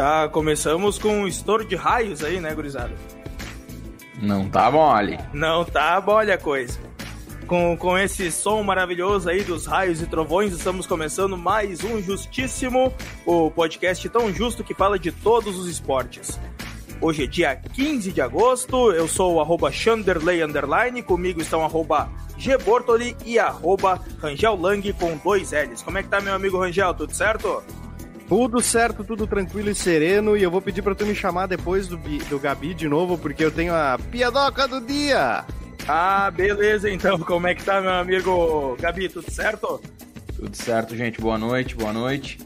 [0.00, 2.94] Já começamos com um estouro de raios aí, né, gurizada?
[4.18, 5.18] Não tá mole.
[5.30, 6.78] Não tá mole a coisa.
[7.46, 12.90] Com, com esse som maravilhoso aí dos raios e trovões, estamos começando mais um Justíssimo,
[13.26, 16.40] o podcast tão justo que fala de todos os esportes.
[16.98, 22.08] Hoje é dia 15 de agosto, eu sou o arroba Chanderley Underline, comigo estão arroba
[22.38, 25.82] Gbortoli e arroba Rangel Lang com dois L's.
[25.82, 26.94] Como é que tá, meu amigo Rangel?
[26.94, 27.62] Tudo certo?
[28.30, 30.36] Tudo certo, tudo tranquilo e sereno.
[30.36, 33.44] E eu vou pedir pra tu me chamar depois do, do Gabi de novo, porque
[33.44, 35.44] eu tenho a piadoca do dia.
[35.88, 37.18] Ah, beleza então.
[37.18, 39.08] Como é que tá, meu amigo Gabi?
[39.08, 39.82] Tudo certo?
[40.36, 41.20] Tudo certo, gente.
[41.20, 42.38] Boa noite, boa noite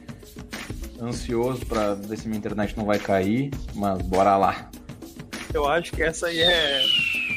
[1.02, 4.70] ansioso para ver se minha internet não vai cair, mas bora lá.
[5.52, 6.82] Eu acho que essa aí é,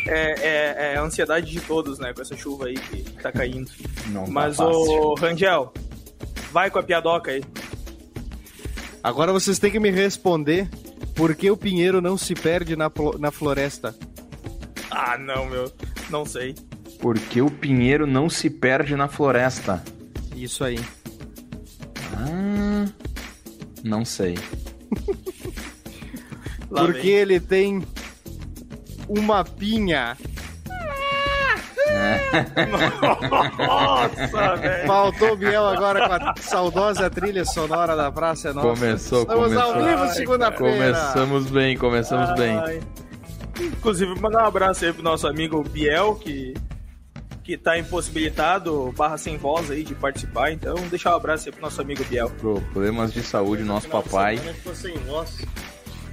[0.07, 2.13] é, é, é a ansiedade de todos, né?
[2.13, 3.69] Com essa chuva aí que tá caindo.
[4.07, 5.73] Não tá mas, tá ô Rangel,
[6.51, 7.43] vai com a piadoca aí.
[9.07, 10.69] Agora vocês têm que me responder
[11.15, 13.95] por que o pinheiro não se perde na, na floresta.
[14.91, 15.71] Ah, não, meu.
[16.09, 16.53] Não sei.
[16.99, 19.81] Por que o pinheiro não se perde na floresta?
[20.35, 20.77] Isso aí.
[22.17, 22.85] Ah,
[23.81, 24.35] não sei.
[26.67, 27.81] Porque ele tem
[29.07, 30.17] uma pinha.
[33.57, 34.87] Nossa, velho.
[34.87, 38.67] Faltou o Biel agora com a saudosa trilha sonora da Praça Nossa.
[38.67, 39.73] Começou, Estamos começou.
[39.73, 40.73] ao vivo segunda-feira.
[40.73, 42.35] Começamos bem, começamos Ai.
[42.35, 42.79] bem.
[43.59, 46.53] Inclusive, mandar um abraço aí pro nosso amigo Biel, que
[47.43, 50.51] que tá impossibilitado, barra sem voz aí de participar.
[50.51, 52.29] Então, deixar um abraço aí pro nosso amigo Biel.
[52.29, 54.37] Problemas de saúde, nosso papai.
[54.73, 55.45] sem voz.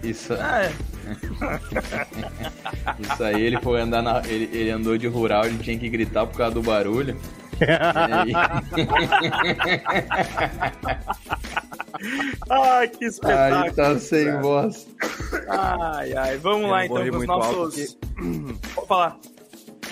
[0.00, 0.32] Isso.
[0.34, 0.72] Ah, é.
[3.00, 4.22] Isso aí, ele foi andar na.
[4.26, 7.16] Ele, ele andou de rural, ele tinha que gritar por causa do barulho.
[12.50, 13.62] ai, que espetáculo.
[13.62, 14.86] Ai, tá sem voz.
[15.48, 16.36] Ai, ai.
[16.38, 17.96] Vamos Eu lá então com os nossos.
[18.74, 19.18] Vou falar.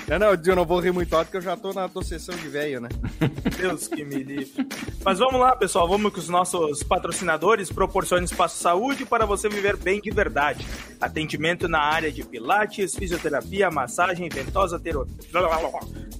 [0.08, 2.34] Não, não, eu não vou rir muito alto porque eu já tô na tua sessão
[2.34, 2.88] de velho, né?
[3.56, 4.66] Deus que me livre.
[5.04, 5.88] Mas vamos lá, pessoal.
[5.88, 7.70] Vamos com os nossos patrocinadores.
[7.70, 10.66] Proporcione espaço saúde para você viver bem de verdade.
[11.00, 15.06] Atendimento na área de pilates, fisioterapia, massagem, ventosa, tero...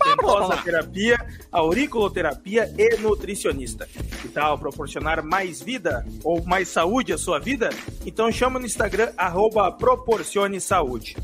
[0.04, 1.19] ventosa terapia,
[1.50, 3.88] auriculoterapia e nutricionista.
[4.20, 7.70] Que tal proporcionar mais vida ou mais saúde à sua vida?
[8.06, 11.16] Então chama no Instagram, arroba proporcione saúde.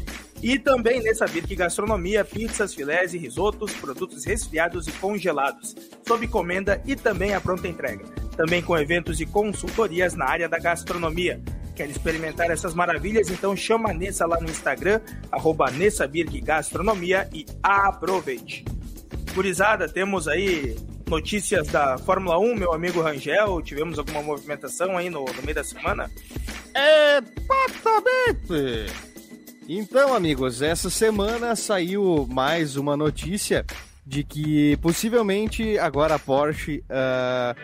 [0.42, 5.74] E também nessa Birk Gastronomia, pizzas, filés e risotos, produtos resfriados e congelados,
[6.06, 8.04] sob encomenda e também a pronta entrega.
[8.36, 11.40] Também com eventos e consultorias na área da gastronomia.
[11.74, 13.30] Quer experimentar essas maravilhas?
[13.30, 15.00] Então chama a Nessa lá no Instagram,
[15.30, 18.64] arroba Nessa Birk Gastronomia e aproveite.
[19.34, 20.76] Gurizada, temos aí
[21.08, 23.60] notícias da Fórmula 1, meu amigo Rangel.
[23.62, 26.10] Tivemos alguma movimentação aí no, no meio da semana?
[27.28, 29.07] Exatamente!
[29.70, 33.66] Então, amigos, essa semana saiu mais uma notícia
[34.06, 37.54] de que possivelmente agora a Porsche uh,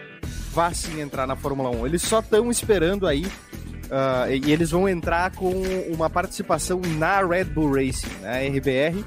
[0.53, 1.87] vá sim entrar na Fórmula 1.
[1.87, 5.51] Eles só estão esperando aí uh, e eles vão entrar com
[5.95, 9.03] uma participação na Red Bull Racing, na RBR,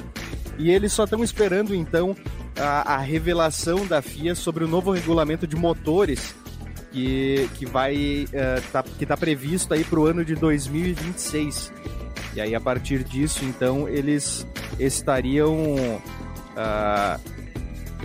[0.58, 2.18] e eles só estão esperando então
[2.60, 6.34] a, a, revelação da FIA sobre o novo regulamento de motores
[6.92, 11.72] que, que vai uh, tá, que está previsto aí para o ano de 2026.
[12.38, 14.46] E aí, a partir disso, então, eles
[14.80, 17.20] estariam uh,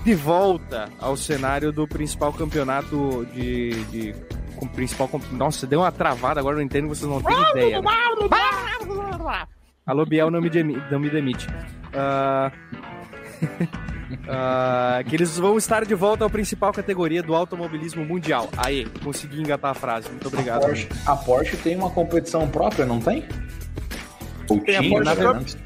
[0.03, 3.85] de volta ao cenário do principal campeonato de.
[3.91, 4.15] de
[4.57, 5.11] com principal.
[5.33, 7.83] Nossa, deu uma travada agora, não entendo, vocês não têm ideia.
[7.83, 7.91] Né?
[9.85, 10.83] Alô, Biel, não me, demite.
[10.91, 11.47] Não me demite.
[11.93, 12.51] Uh,
[14.15, 18.49] uh, que eles vão estar de volta à principal categoria do automobilismo mundial.
[18.57, 20.09] Aí, consegui engatar a frase.
[20.09, 20.63] Muito obrigado.
[20.63, 23.29] A Porsche, a Porsche tem uma competição própria, não tem?
[24.47, 25.57] Porsche na verdade,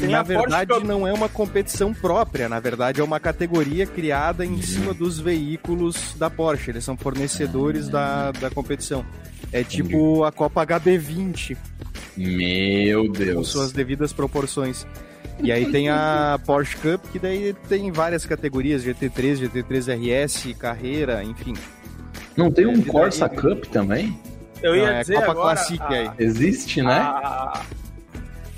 [0.00, 4.92] na verdade não é uma competição própria, na verdade é uma categoria criada em cima
[4.92, 6.70] dos veículos da Porsche.
[6.70, 9.04] Eles são fornecedores da, da competição.
[9.52, 11.56] É tipo a Copa HB20.
[12.16, 13.36] Meu Deus.
[13.36, 14.86] Com suas devidas proporções.
[15.42, 21.22] E aí tem a Porsche Cup, que daí tem várias categorias, GT3, GT3 RS, carreira,
[21.22, 21.52] enfim.
[22.36, 23.36] Não tem um Corsa daí...
[23.36, 24.18] Cup também?
[24.62, 25.88] Eu ia Não, é dizer Copa agora, Classic a...
[25.88, 26.10] aí.
[26.18, 27.00] Existe, né?
[27.00, 27.62] A,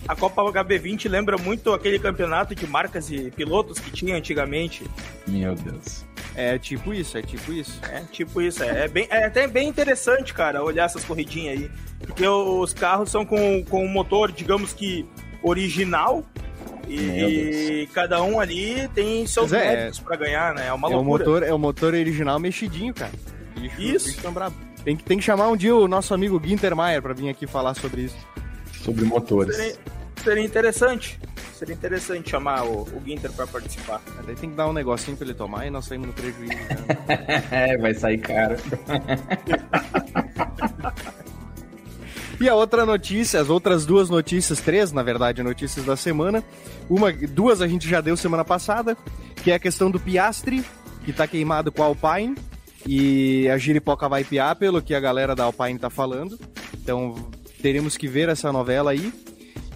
[0.09, 4.85] a Copa HB20 lembra muito aquele campeonato de marcas e pilotos que tinha antigamente.
[5.27, 6.07] Meu Deus.
[6.35, 7.79] É tipo isso, é tipo isso.
[7.91, 11.71] É tipo isso, é, é, bem, é até bem interessante, cara, olhar essas corridinhas aí.
[12.07, 15.05] Porque os carros são com, com um motor, digamos que
[15.43, 16.25] original,
[16.89, 20.69] e cada um ali tem seus é, méritos para ganhar, né?
[20.69, 21.03] É uma é loucura.
[21.03, 23.13] O motor, é o motor original mexidinho, cara.
[23.55, 24.17] Bicho, Isso.
[24.17, 24.55] Bicho bravo.
[24.85, 27.47] Tem que, tem que chamar um dia o nosso amigo Ginter Maier pra vir aqui
[27.47, 28.17] falar sobre isso.
[28.89, 29.55] Sobre motores.
[29.55, 29.77] Seria,
[30.25, 31.21] seria interessante.
[31.53, 34.01] Seria interessante chamar o, o Ginter pra participar.
[34.25, 36.55] Daí tem que dar um negocinho pra ele tomar e nós saímos no prejuízo.
[36.55, 37.45] Né?
[37.51, 38.57] é, vai sair caro.
[42.41, 46.45] E a outra notícia, as outras duas notícias, três, na verdade, notícias da semana.
[46.89, 48.97] Uma, duas a gente já deu semana passada,
[49.43, 50.65] que é a questão do Piastre,
[51.05, 52.37] que tá queimado com a Alpine.
[52.87, 56.39] E a giripoca vai piar, pelo que a galera da Alpine tá falando.
[56.73, 57.29] Então
[57.61, 59.13] teremos que ver essa novela aí.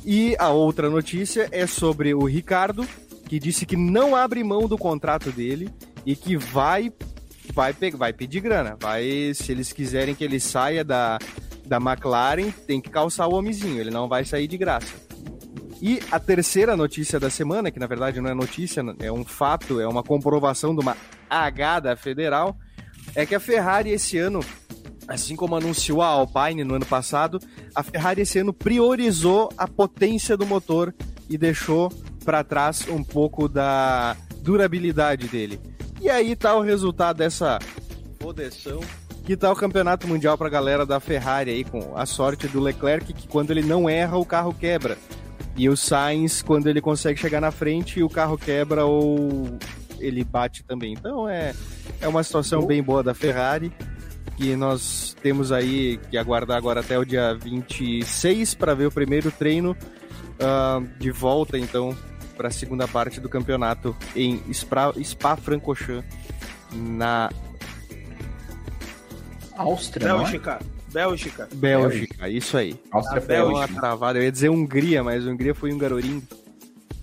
[0.05, 2.87] E a outra notícia é sobre o Ricardo,
[3.29, 5.71] que disse que não abre mão do contrato dele
[6.05, 6.93] e que vai
[7.53, 8.77] vai, vai pedir grana.
[8.81, 11.19] Vai, se eles quiserem que ele saia da,
[11.67, 14.93] da McLaren, tem que calçar o homenzinho, ele não vai sair de graça.
[15.81, 19.81] E a terceira notícia da semana, que na verdade não é notícia, é um fato,
[19.81, 20.97] é uma comprovação de uma
[21.29, 22.57] H da federal,
[23.15, 24.41] é que a Ferrari esse ano,
[25.09, 27.39] assim como anunciou a Alpine no ano passado,
[27.75, 30.95] a Ferrari esse ano priorizou a potência do motor
[31.29, 31.93] e deixou
[32.25, 35.61] para trás um pouco da durabilidade dele.
[36.01, 37.59] E aí tá o resultado dessa
[38.21, 38.81] fodeção
[39.25, 43.13] que tá o campeonato mundial pra galera da Ferrari aí, com a sorte do Leclerc,
[43.13, 44.99] que quando ele não erra, o carro quebra.
[45.57, 49.59] E o Sainz, quando ele consegue chegar na frente, o carro quebra ou
[50.01, 50.93] ele bate também.
[50.93, 51.55] Então é,
[52.01, 53.73] é uma situação bem boa da Ferrari.
[54.43, 59.31] Que nós temos aí que aguardar agora até o dia 26 para ver o primeiro
[59.31, 61.97] treino uh, de volta, então,
[62.37, 66.05] para a segunda parte do campeonato em Spa-Francorchamps,
[66.73, 67.31] na
[69.57, 70.59] Áustria, Bélgica.
[70.93, 71.49] Bélgica.
[71.55, 72.75] Bélgica, isso aí.
[72.91, 73.81] Áustria, Bélgica.
[73.81, 74.19] travada.
[74.19, 76.21] Eu ia dizer Hungria, mas Hungria foi Hungaroring.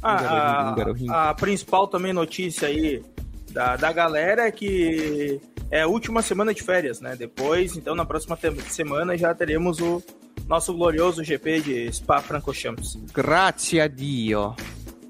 [0.03, 0.75] Ah,
[1.09, 3.01] a, a, principal também notícia aí
[3.49, 5.39] da, da galera é que
[5.71, 7.15] é a última semana de férias, né?
[7.15, 8.37] Depois, então, na próxima
[8.69, 10.01] semana já teremos o
[10.47, 12.97] nosso glorioso GP de Spa-Francorchamps.
[13.13, 14.55] Grazie a Dio.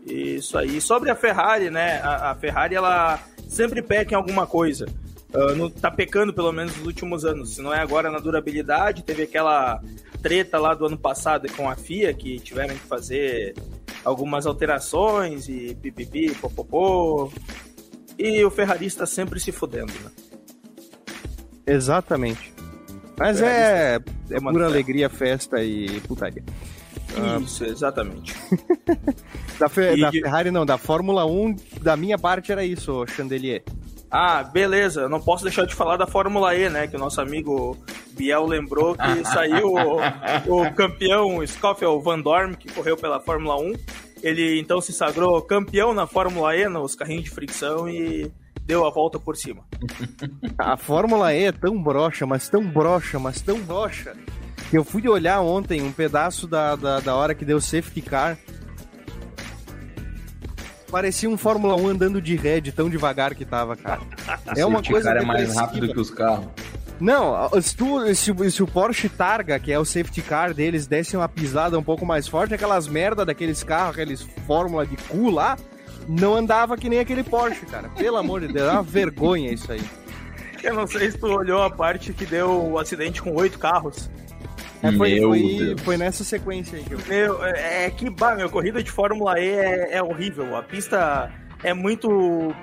[0.06, 0.81] Isso aí.
[0.81, 2.01] Sobre a Ferrari, né?
[2.01, 4.85] A, a Ferrari, ela sempre peca em alguma coisa.
[5.33, 7.56] Uh, no, tá pecando pelo menos nos últimos anos.
[7.56, 9.81] Se não é agora na durabilidade, teve aquela
[10.21, 13.56] treta lá do ano passado com a FIA que tiveram que fazer
[14.03, 17.31] algumas alterações e pipipi, popopô.
[18.17, 20.11] E o ferrarista sempre se fudendo, né?
[21.69, 22.54] Exatamente.
[23.18, 24.00] Mas é,
[24.31, 26.44] é pura alegria, festa e putaria.
[27.44, 28.33] Isso, exatamente.
[29.60, 33.63] da, Fe, da Ferrari não, da Fórmula 1, da minha parte era isso, Chandelier.
[34.12, 35.07] Ah, beleza.
[35.07, 36.88] Não posso deixar de falar da Fórmula E, né?
[36.88, 37.77] Que o nosso amigo
[38.12, 43.74] Biel lembrou que saiu o, o campeão Scofield Van Dorn, que correu pela Fórmula 1.
[44.21, 48.31] Ele então se sagrou campeão na Fórmula E, nos carrinhos de fricção e
[48.69, 49.63] deu a volta por cima.
[50.60, 54.13] A Fórmula E é tão broxa, mas tão broxa, mas tão broxa,
[54.69, 58.38] que eu fui olhar ontem um pedaço da, da, da hora que deu safety car
[60.92, 64.01] Parecia um Fórmula 1 andando de ré, de tão devagar que tava, cara.
[64.57, 65.07] é uma coisa.
[65.07, 66.48] O cara é mais rápido que os carros.
[66.99, 71.16] Não, se, tu, se, se, o Porsche Targa, que é o safety car deles, desse
[71.16, 75.57] uma pisada um pouco mais forte, aquelas merda daqueles carros, aqueles Fórmula de cu lá,
[76.07, 77.89] não andava que nem aquele Porsche, cara.
[77.89, 79.81] Pelo amor de Deus, é uma vergonha isso aí.
[80.63, 84.09] Eu não sei se tu olhou a parte que deu o acidente com oito carros.
[84.81, 86.99] É, foi, foi, foi, nessa sequência aí que eu.
[87.07, 90.56] Meu, é, é que, bah, meu, corrida de Fórmula E é, é horrível.
[90.56, 91.31] A pista
[91.63, 92.53] é muito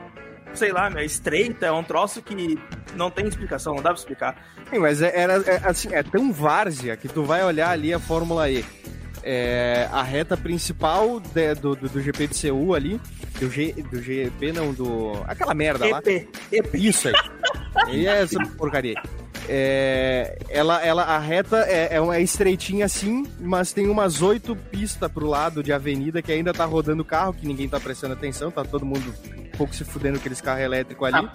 [0.54, 2.58] sei lá, meu, estreita, é um troço que
[2.94, 4.36] não tem explicação, não dá pra explicar.
[4.70, 8.00] Sim, mas é, era, é, assim, é tão várzea que tu vai olhar ali a
[8.00, 8.64] Fórmula E.
[9.28, 13.00] É, a reta principal de, do, do, do, GP de Seul ali,
[13.40, 15.14] do, G, do GP não, do...
[15.26, 16.00] aquela merda EP, lá.
[16.52, 16.75] EP.
[16.75, 17.14] Isso aí.
[17.90, 18.95] e é essa porcaria.
[19.49, 25.11] É, ela, ela, a reta é, é, uma estreitinha assim, mas tem umas oito pistas
[25.11, 28.64] pro lado de avenida que ainda tá rodando carro, que ninguém tá prestando atenção, tá
[28.64, 31.28] todo mundo um pouco se fudendo aqueles carros elétricos ali.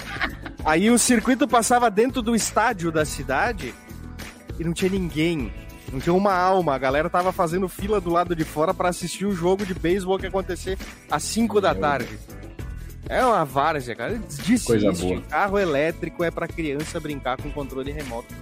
[0.64, 3.74] Aí o circuito passava dentro do estádio da cidade
[4.58, 5.52] e não tinha ninguém.
[5.92, 9.26] Não tinha uma alma, a galera tava fazendo fila do lado de fora para assistir
[9.26, 10.78] o jogo de beisebol que ia acontecer
[11.10, 12.18] às 5 da tarde.
[13.10, 14.14] É uma várzea, cara.
[14.18, 14.68] Desiste.
[14.68, 15.22] Coisa boa.
[15.30, 18.34] Carro elétrico é para criança brincar com controle remoto.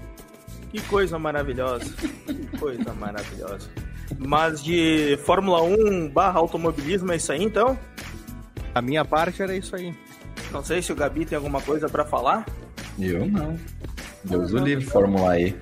[0.71, 1.91] Que coisa maravilhosa.
[2.27, 3.67] que coisa maravilhosa.
[4.19, 7.77] Mas de Fórmula 1 barra automobilismo é isso aí, então?
[8.75, 9.93] A minha parte era isso aí.
[10.51, 12.45] Não sei se o Gabi tem alguma coisa para falar.
[12.99, 13.57] Eu não.
[14.23, 15.55] Deus o livre, Fórmula E.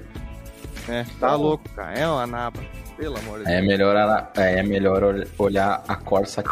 [0.87, 1.97] É, tá louco, cara.
[1.97, 2.59] É uma naba.
[2.97, 3.57] Pelo amor de Deus.
[3.57, 6.49] É melhor, é melhor olhar a Corsa aqui.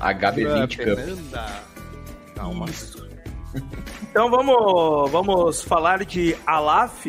[0.00, 0.98] HB20 Cup.
[2.34, 2.66] Calma.
[4.10, 7.06] Então vamos, vamos falar de Alaf,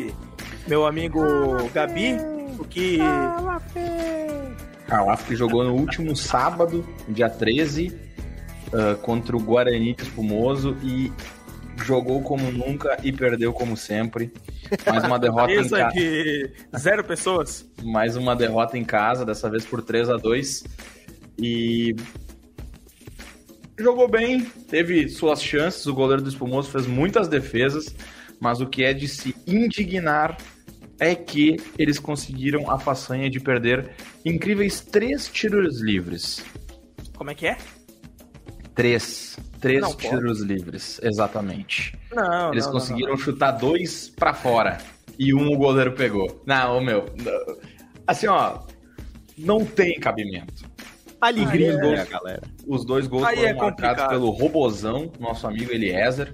[0.66, 1.20] meu amigo
[1.72, 2.16] Gabi,
[2.58, 2.98] o que...
[4.88, 7.96] Alaf que jogou no último sábado, dia 13,
[8.68, 11.12] uh, contra o Guarani Espumoso e
[11.84, 14.32] jogou como nunca e perdeu como sempre.
[14.86, 15.88] Mais uma derrota em casa.
[15.92, 17.66] de zero pessoas.
[17.82, 20.64] Mais uma derrota em casa, dessa vez por 3 a 2
[21.38, 21.96] E
[23.78, 27.94] jogou bem, teve suas chances, o goleiro do Espumoso fez muitas defesas,
[28.38, 30.36] mas o que é de se indignar
[30.98, 33.90] é que eles conseguiram a façanha de perder
[34.24, 36.44] incríveis três tiros livres.
[37.16, 37.56] Como é que é?
[38.74, 39.38] Três.
[39.60, 40.52] Três não, tiros pode.
[40.52, 41.98] livres, exatamente.
[42.12, 44.78] Não, Eles não, conseguiram não, chutar dois para fora
[45.18, 46.42] e um o goleiro pegou.
[46.46, 47.04] Não, meu.
[48.06, 48.60] Assim, ó,
[49.36, 50.64] não tem cabimento.
[51.20, 52.42] Alegria, os, gols, galera.
[52.66, 56.32] Os dois gols Aí foram é marcados pelo Robozão, nosso amigo Eliezer.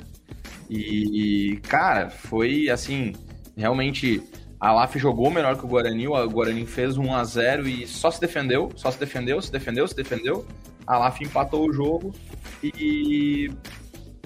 [0.70, 3.12] E, cara, foi assim,
[3.56, 4.22] realmente
[4.60, 8.10] a LAF jogou melhor que o Guarani, o Guarani fez 1 a 0 e só
[8.10, 10.46] se defendeu, só se defendeu, se defendeu, se defendeu.
[10.86, 12.14] A LAF empatou o jogo
[12.62, 13.50] e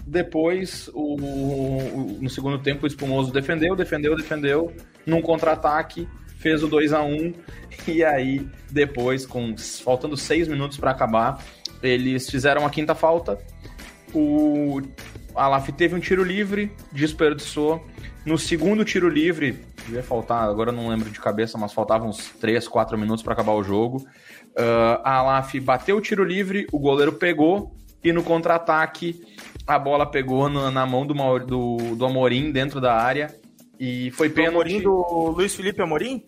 [0.06, 4.72] depois, o, o, no segundo tempo, o Espumoso defendeu, defendeu, defendeu,
[5.06, 7.32] num contra-ataque, fez o 2 a 1
[7.86, 11.42] e aí, depois, com faltando seis minutos para acabar,
[11.82, 13.38] eles fizeram a quinta falta.
[14.12, 14.80] O
[15.34, 17.84] Alaf teve um tiro livre, desperdiçou.
[18.24, 22.66] No segundo tiro livre, devia faltar, agora não lembro de cabeça, mas faltavam uns 3,
[22.68, 24.04] 4 minutos para acabar o jogo.
[24.50, 29.20] Uh, a Alaf bateu o tiro livre, o goleiro pegou, e no contra-ataque
[29.66, 33.34] a bola pegou na, na mão do, do, do, Amorim dentro da área
[33.78, 34.54] e foi pênalti.
[34.54, 36.24] Amorim do Luiz Felipe Amorim?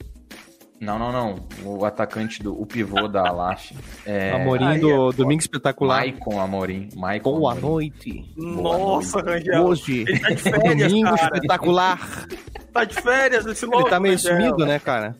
[0.80, 1.36] Não, não, não.
[1.64, 3.70] O atacante do o pivô da Alaf.
[4.04, 4.32] É...
[4.32, 6.00] Amorim do é, Domingo Espetacular.
[6.00, 6.88] Maicon Amorim.
[6.96, 7.66] Maicon Boa Amorim.
[7.68, 8.32] noite.
[8.36, 9.64] Nossa, Rangel.
[9.64, 10.04] Hoje.
[10.08, 11.22] Ele tá de férias, Domingo cara.
[11.22, 12.26] Espetacular.
[12.72, 13.82] Tá de férias esse louco.
[13.82, 14.36] Ele tá meio Rangel.
[14.36, 15.16] sumido, né, cara?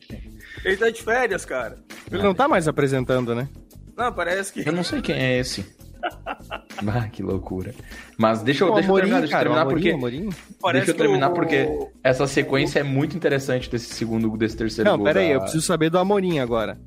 [0.64, 1.76] Ele tá de férias, cara.
[2.10, 3.48] Ele não tá mais apresentando, né?
[3.96, 4.66] Não, parece que.
[4.66, 5.64] Eu não sei quem é esse.
[6.42, 7.74] ah, que loucura.
[8.18, 9.90] Mas deixa eu, O deixa eu terminar, deixa eu o terminar porque.
[9.90, 10.28] Amorim.
[10.72, 11.68] Deixa eu terminar o- porque
[12.02, 15.06] essa sequência é muito interessante desse segundo, desse terceiro Não, gol.
[15.06, 16.78] pera aí, da- eu preciso saber do Amorim agora.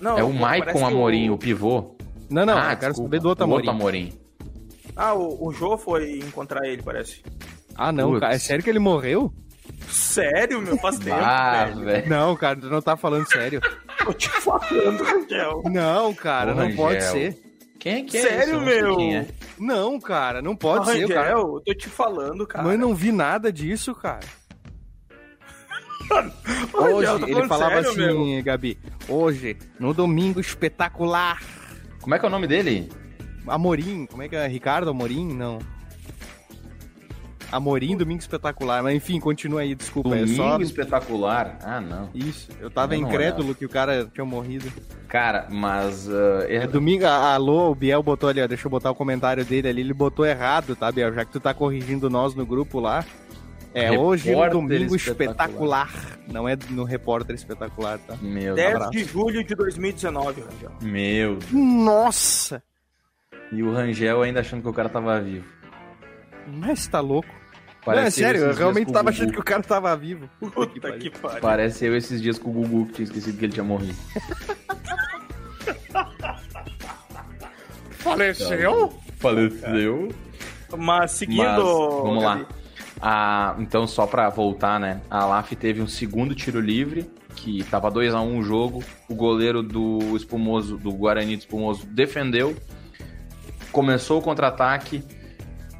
[0.00, 1.96] Não, É o Maicon Amorim, o pivô.
[2.30, 3.68] Não, não, ah, eu quero desculpa, saber do outro o Amorim.
[3.68, 4.12] Amorim.
[4.96, 7.22] Ah, o, o Jô foi encontrar ele, parece.
[7.74, 8.20] Ah, não, Putz.
[8.20, 9.32] cara, é sério que ele morreu?
[9.88, 10.76] Sério, meu?
[10.78, 11.84] Faz tempo, Ah, velho.
[11.84, 12.08] velho.
[12.08, 13.60] Não, cara, tu não tá falando sério.
[14.04, 15.62] Tô te falando, Rangel.
[15.66, 17.38] Não, cara, Ô, não pode ser.
[17.78, 19.00] Quem é que é Sério, não meu?
[19.00, 19.26] é.
[19.58, 21.30] Não, cara, não pode ser, Rangel, cara.
[21.32, 22.64] eu tô te falando, cara.
[22.64, 24.20] Mas eu não vi nada disso, cara.
[26.72, 28.42] Rangel, Hoje, ele falava sério, assim, meu.
[28.44, 31.40] Gabi, hoje, no domingo espetacular,
[32.00, 32.88] Como é que é o nome dele?
[33.46, 34.46] Amorim, como é que é?
[34.46, 35.32] Ricardo Amorim?
[35.34, 35.58] Não.
[37.52, 38.82] Amorim, domingo espetacular.
[38.82, 40.08] Mas enfim, continua aí, desculpa.
[40.08, 41.58] Domingo É só espetacular.
[41.62, 42.08] Ah, não.
[42.14, 42.50] isso.
[42.58, 44.72] Eu tava Eu incrédulo que o cara tinha morrido.
[45.06, 46.08] Cara, mas.
[46.10, 49.44] ah, É é- domingo, alô, o Biel botou ali, ó, deixa eu botar o comentário
[49.44, 51.12] dele ali, ele botou errado, tá, Biel?
[51.12, 53.04] Já que tu tá corrigindo nós no grupo lá.
[53.74, 55.86] É Repórter hoje no domingo espetacular.
[55.88, 56.18] espetacular.
[56.30, 58.16] Não é no repórter espetacular, tá?
[58.20, 58.90] Meu 10 Deus.
[58.90, 60.72] de julho de 2019, Rangel.
[60.82, 61.52] Meu Deus.
[61.52, 62.62] Nossa!
[63.50, 65.46] E o Rangel ainda achando que o cara tava vivo.
[66.46, 67.28] Mas tá louco.
[67.84, 70.28] Parece não, é sério, eu realmente tava achando que o cara tava vivo.
[70.38, 71.40] Puta que pariu.
[71.40, 73.96] Parece eu esses dias com o Gugu que tinha esquecido que ele tinha morrido.
[77.98, 78.92] Faleceu?
[79.18, 80.08] Faleceu.
[80.76, 81.42] Mas seguindo.
[81.44, 82.46] Mas, vamos lá.
[83.00, 85.00] Ah, então, só pra voltar, né?
[85.10, 88.82] A Laf teve um segundo tiro livre, que tava 2 a 1 o jogo.
[89.08, 92.56] O goleiro do Espumoso, do Guarani do Espumoso, defendeu.
[93.70, 95.02] Começou o contra-ataque.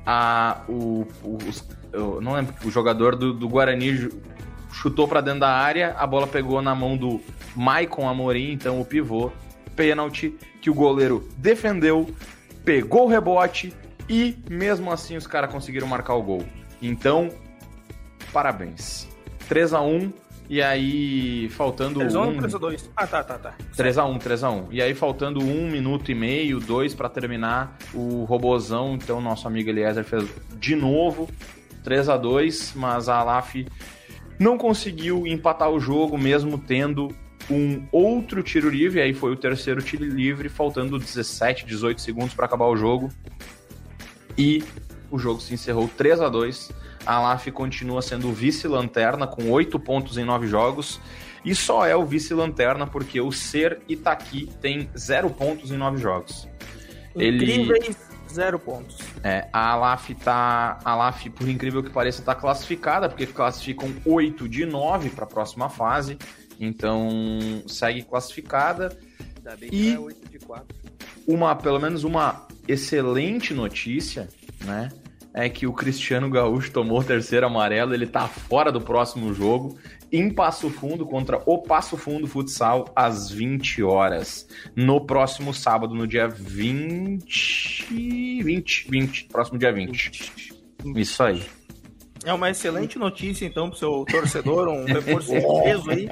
[0.04, 4.08] A, o, o- os- eu não lembro, o jogador do, do Guarani
[4.72, 7.20] chutou pra dentro da área, a bola pegou na mão do
[7.54, 9.30] Maicon Amorim, então o pivô.
[9.76, 12.14] Pênalti que o goleiro defendeu,
[12.64, 13.72] pegou o rebote
[14.08, 16.44] e mesmo assim os caras conseguiram marcar o gol.
[16.80, 17.30] Então,
[18.32, 19.08] parabéns.
[19.48, 20.12] 3 a 1
[20.48, 22.36] e aí faltando 3 ou um...
[22.36, 22.90] 3 ou 2?
[22.94, 23.54] Ah, tá, tá, tá.
[23.74, 24.66] 3x1, 3x1.
[24.70, 29.70] E aí, faltando um minuto e meio, dois pra terminar, o Robozão, então, nosso amigo
[29.70, 31.28] Eliezer fez de novo
[31.84, 33.66] 3x2, mas a Alaf
[34.38, 37.08] não conseguiu empatar o jogo, mesmo tendo
[37.50, 42.46] um outro tiro livre, aí foi o terceiro tiro livre, faltando 17, 18 segundos para
[42.46, 43.10] acabar o jogo.
[44.38, 44.62] E
[45.10, 46.70] o jogo se encerrou 3 a 2
[47.04, 51.00] A Alaf continua sendo o vice-lanterna com 8 pontos em 9 jogos.
[51.44, 56.48] E só é o vice-lanterna porque o Ser Itaqui tem 0 pontos em 9 jogos.
[57.16, 57.96] Ele- Incríveis
[58.32, 58.98] Zero pontos.
[59.22, 60.78] É, a Alaf tá.
[60.84, 65.28] A Alaf, por incrível que pareça, tá classificada, porque classificam 8 de 9 para a
[65.28, 66.16] próxima fase.
[66.58, 68.96] Então segue classificada.
[69.36, 70.66] Ainda bem E- é 8 de 4.
[71.26, 74.28] Uma, pelo menos uma excelente notícia,
[74.64, 74.88] né?
[75.34, 79.78] É que o Cristiano Gaúcho tomou o terceiro amarelo, ele tá fora do próximo jogo,
[80.12, 84.46] em Passo Fundo, contra o Passo Fundo Futsal, às 20 horas.
[84.76, 87.86] No próximo sábado, no dia 20.
[88.42, 90.52] 20, 20, próximo dia 20.
[90.96, 91.42] Isso aí.
[92.24, 96.08] É uma excelente notícia, então, pro seu torcedor, um reforço peso aí.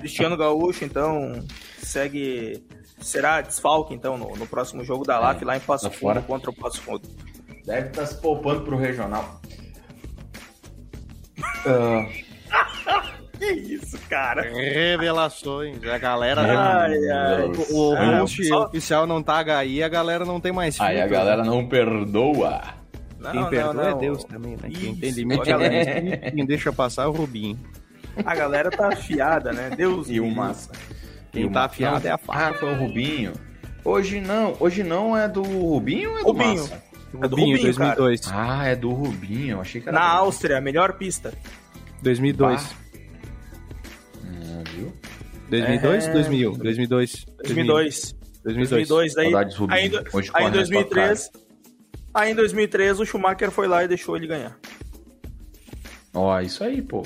[0.00, 1.42] Cristiano Gaúcho, então,
[1.78, 2.62] segue.
[3.00, 6.22] Será desfalque, então, no, no próximo jogo da LAF, lá em Passo tá Fundo, fora.
[6.22, 7.08] contra o Passo Fundo.
[7.66, 9.40] Deve estar se poupando pro regional.
[11.66, 12.06] Ah,
[13.38, 14.40] Que isso, cara?
[14.42, 15.84] Revelações.
[15.84, 16.40] A galera.
[16.40, 17.42] Ai, ai.
[17.70, 20.96] O, o Ah, host só- oficial não tá HI, a galera não tem mais aí
[20.96, 21.10] a filtro.
[21.18, 22.62] galera não perdoa.
[23.20, 23.88] Não, Quem não, perdoa não.
[23.88, 24.70] é Deus também, né?
[24.70, 26.32] Quem Isso, tem limite é Deus.
[26.34, 27.58] Quem deixa passar é o Rubinho.
[28.24, 29.68] A galera tá afiada, né?
[29.76, 30.70] Deus E o Massa.
[31.30, 32.48] Quem E tá afiado é a faca.
[32.48, 33.32] Ah, foi o Rubinho.
[33.84, 36.62] Hoje não, hoje não é do Rubinho ou é do Rubinho.
[36.62, 36.82] Massa?
[37.22, 38.20] É do Rubinho, Rubinho, 2002.
[38.32, 39.56] Ah, é do Rubinho.
[39.56, 40.18] Eu achei que era Na do...
[40.18, 41.32] Áustria, a melhor pista.
[42.02, 42.76] 2002.
[44.24, 44.92] Ah, viu?
[45.48, 46.06] 2002?
[46.06, 46.12] É.
[46.12, 46.56] 2000?
[46.58, 47.26] 2002.
[47.42, 48.16] 2002.
[48.44, 48.86] 2002.
[48.86, 49.32] 2002, daí.
[49.32, 49.70] Rubinho.
[49.70, 49.90] Aí, aí em
[50.30, 51.30] corre na 2003.
[52.14, 54.58] Aí em 2003 o Schumacher foi lá e deixou ele ganhar.
[56.14, 57.02] Ó, isso aí, pô.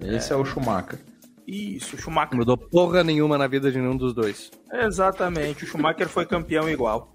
[0.00, 0.98] Esse é, o Schumacher.
[1.46, 2.30] Isso, o Schumacher.
[2.32, 4.50] Não mudou porra nenhuma na vida de nenhum dos dois.
[4.72, 7.14] Exatamente, o Schumacher foi campeão igual.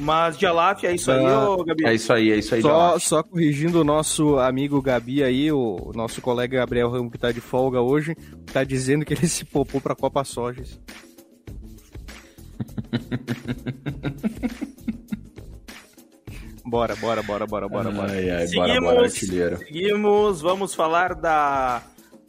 [0.00, 1.84] Mas de Alaf é isso aí, Ah, ô Gabi.
[1.86, 2.62] É isso aí, é isso aí.
[2.62, 7.30] Só, só corrigindo o nosso amigo Gabi aí, o nosso colega Gabriel Ramos que tá
[7.30, 8.14] de folga hoje,
[8.52, 10.80] tá dizendo que ele se popou pra Copa Sojas.
[16.64, 18.12] Bora, bora, bora, bora, bora, bora.
[18.12, 19.58] Ai, ai, bora, Seguimos, bora, artilheiro.
[19.58, 21.82] seguimos, vamos falar da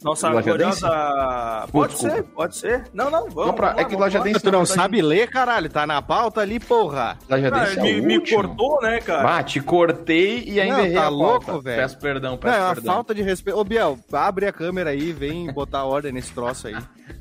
[0.04, 0.80] nossa Lajadense?
[0.80, 1.62] gloriosa...
[1.66, 2.16] Pô, Pode desculpa.
[2.16, 2.84] ser, pode ser.
[2.92, 3.46] Não, não, vamos.
[3.46, 3.96] Não, pra- vamos é que.
[3.96, 5.68] Lajadense Tu não sabe ler, caralho?
[5.70, 7.18] Tá na pauta ali, porra.
[7.28, 9.36] Lajadense Ah, é me, me cortou, né, cara?
[9.38, 11.82] Ah, te cortei e ainda Não, errei tá a louco, velho.
[11.82, 12.94] Peço perdão, Não, peço é uma perdão.
[12.94, 13.58] falta de respeito.
[13.58, 16.76] Ô, Biel, abre a câmera aí, vem botar ordem nesse troço aí.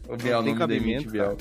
[0.07, 1.37] Ô, Biel, Não tem não me demite, cabimento, Biel.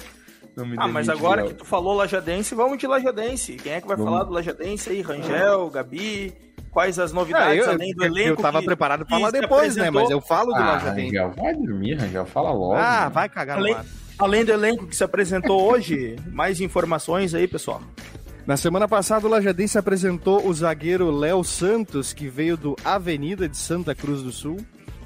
[0.56, 1.52] Não me Ah, mas demite, agora Biel.
[1.54, 3.54] que tu falou Lajadense, vamos de Lajadense.
[3.54, 4.12] Quem é que vai Vamos.
[4.12, 5.00] falar do Lajadense aí?
[5.00, 6.34] Rangel, Gabi?
[6.70, 8.28] Quais as novidades Ah, eu, além do elenco?
[8.28, 9.90] eu tava que- preparado pra que falar depois, né?
[9.90, 11.16] Mas eu falo do Ah, Lajadense.
[11.16, 12.26] Rangel, vai dormir, Rangel.
[12.26, 12.74] Fala logo.
[12.74, 13.10] Ah, né?
[13.12, 13.84] vai cagar no Além, ar.
[14.18, 17.82] além do elenco que se apresentou hoje, mais informações aí, pessoal.
[18.46, 23.56] Na semana passada, o Lajadense apresentou o zagueiro Léo Santos, que veio do Avenida de
[23.56, 24.56] Santa Cruz do Sul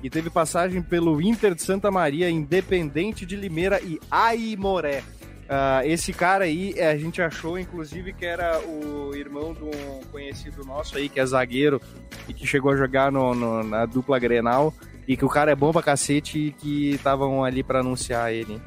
[0.03, 5.03] e teve passagem pelo Inter de Santa Maria, Independente de Limeira e Aimoré.
[5.49, 10.01] Ah, esse cara aí, eh, a gente achou, inclusive, que era o irmão de um
[10.11, 11.81] conhecido nosso aí, que é zagueiro
[12.29, 14.73] e que chegou a jogar no- no- na dupla Grenal
[15.07, 18.61] e que o cara é bom pra cacete e que estavam ali pra anunciar ele.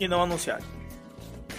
[0.00, 0.64] E não anunciaram.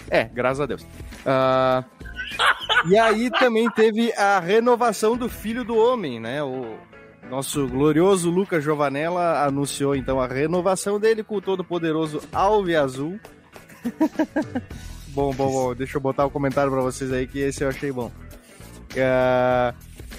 [0.09, 0.85] É, graças a Deus.
[1.25, 1.85] Ah,
[2.85, 6.43] e aí também teve a renovação do Filho do Homem, né?
[6.43, 6.75] O
[7.29, 13.17] nosso glorioso Lucas Giovanella anunciou então a renovação dele com o todo-poderoso Alve Azul.
[15.09, 15.75] bom, bom, bom.
[15.75, 18.11] Deixa eu botar o comentário pra vocês aí que esse eu achei bom.
[18.97, 19.73] Ah,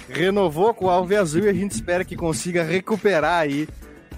[0.09, 3.69] renovou com o Alve Azul e a gente espera que consiga recuperar aí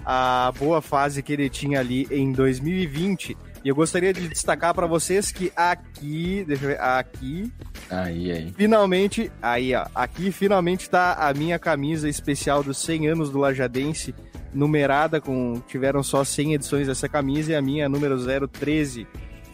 [0.05, 3.37] a boa fase que ele tinha ali em 2020.
[3.63, 7.51] E eu gostaria de destacar para vocês que aqui, deixa eu ver, aqui,
[7.89, 8.53] Aí, aí.
[8.55, 14.15] finalmente, aí ó, aqui finalmente tá a minha camisa especial dos 100 anos do Lajadense,
[14.53, 19.05] numerada com, tiveram só 100 edições dessa camisa e a minha é número 013.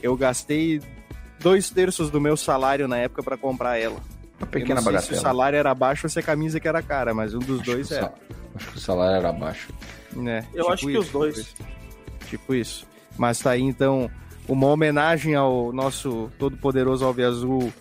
[0.04, 0.80] Eu gastei
[1.40, 3.96] dois terços do meu salário na época para comprar ela.
[3.96, 5.22] Uma Eu pequena não sei se o bagatela.
[5.22, 7.92] salário era baixo ou se a camisa que era cara, mas um dos Acho dois
[7.92, 8.02] era.
[8.02, 8.16] sal-
[8.56, 9.74] Acho que o salário era baixo.
[10.12, 10.46] né?
[10.54, 11.36] Eu acho que os dois.
[11.36, 11.56] Tipo isso.
[12.30, 12.88] Tipo isso.
[13.18, 14.12] Mas tá aí então
[14.48, 17.72] uma homenagem ao nosso todo-poderoso Alve Azul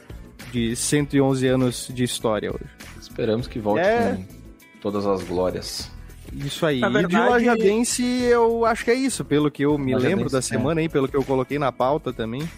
[0.53, 2.65] de 111 anos de história hoje.
[3.01, 4.15] Esperamos que volte É.
[4.17, 5.91] com todas as glórias.
[6.33, 6.81] Isso aí.
[6.81, 10.29] Na E de verdade- Lajadense, eu acho que é isso, pelo que eu me lembro
[10.31, 10.43] da é.
[10.43, 12.49] semana aí, pelo que eu coloquei na pauta também.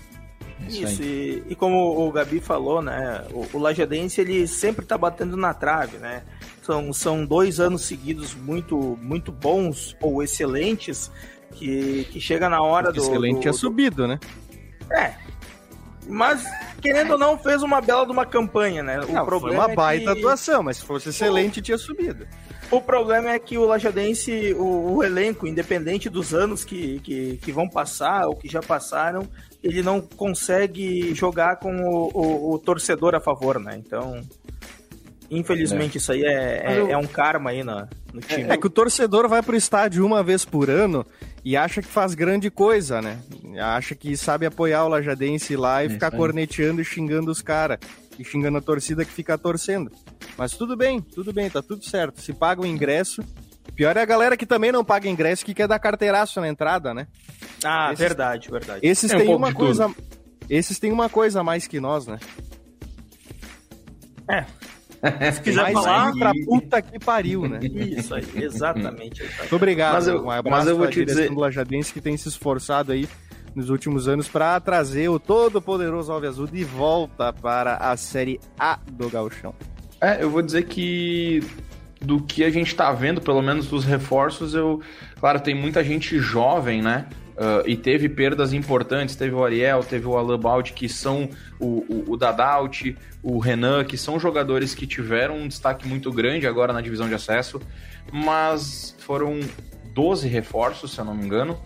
[0.68, 5.36] Isso, e, e como o Gabi falou, né, o, o Lajadense ele sempre tá batendo
[5.36, 6.22] na trave, né?
[6.62, 11.10] São, são dois anos seguidos muito, muito bons ou excelentes
[11.52, 12.98] que, que chega na hora do...
[12.98, 14.18] Excelente do, é do- subido, né?
[14.90, 15.12] É.
[16.06, 16.44] Mas,
[16.80, 19.00] querendo ou não, fez uma bela de uma campanha, né?
[19.00, 20.20] O não, problema foi uma baita é que...
[20.20, 22.26] atuação, mas se fosse excelente, tinha subido.
[22.70, 27.52] O problema é que o Lajadense, o, o elenco, independente dos anos que, que, que,
[27.52, 29.28] vão passar ou que já passaram,
[29.62, 33.76] ele não consegue jogar com o, o, o torcedor a favor, né?
[33.78, 34.20] Então,
[35.30, 35.98] infelizmente, é.
[35.98, 36.88] isso aí é, é, eu...
[36.90, 38.44] é, um karma aí no, no time.
[38.44, 41.06] É, é que o torcedor vai pro estádio uma vez por ano
[41.44, 43.18] e acha que faz grande coisa, né?
[43.60, 47.78] Acha que sabe apoiar o Lajadense lá e é ficar corneteando e xingando os caras.
[48.18, 49.90] E xingando a torcida que fica torcendo.
[50.36, 52.20] Mas tudo bem, tudo bem, tá tudo certo.
[52.20, 53.22] Se paga o ingresso.
[53.74, 56.94] Pior é a galera que também não paga ingresso, que quer dar carteiraço na entrada,
[56.94, 57.08] né?
[57.64, 58.80] Ah, esses, verdade, verdade.
[58.86, 59.88] Esses é têm um uma coisa.
[59.88, 59.96] Tudo.
[60.48, 62.18] Esses têm uma coisa a mais que nós, né?
[64.28, 64.44] É,
[65.32, 67.60] se quiser mas falar, pra puta que pariu, né?
[67.62, 69.22] Isso aí, exatamente.
[69.38, 69.94] Muito obrigado.
[69.94, 71.30] Mas eu, um abraço mas eu vou te dizer...
[71.30, 73.08] do Lajadense que tem se esforçado aí
[73.54, 78.40] nos últimos anos para trazer o todo poderoso Alves Azul de volta para a Série
[78.58, 79.54] A do Gauchão.
[80.00, 81.42] É, eu vou dizer que
[82.00, 84.80] do que a gente está vendo, pelo menos dos reforços, eu,
[85.18, 87.06] claro, tem muita gente jovem, né?
[87.34, 91.84] Uh, e teve perdas importantes, teve o Ariel, teve o Alain Baldi, que são o,
[91.88, 92.18] o, o
[93.24, 97.14] o Renan, que são jogadores que tiveram um destaque muito grande agora na divisão de
[97.14, 97.60] acesso,
[98.12, 99.40] mas foram
[99.92, 101.58] 12 reforços, se eu não me engano.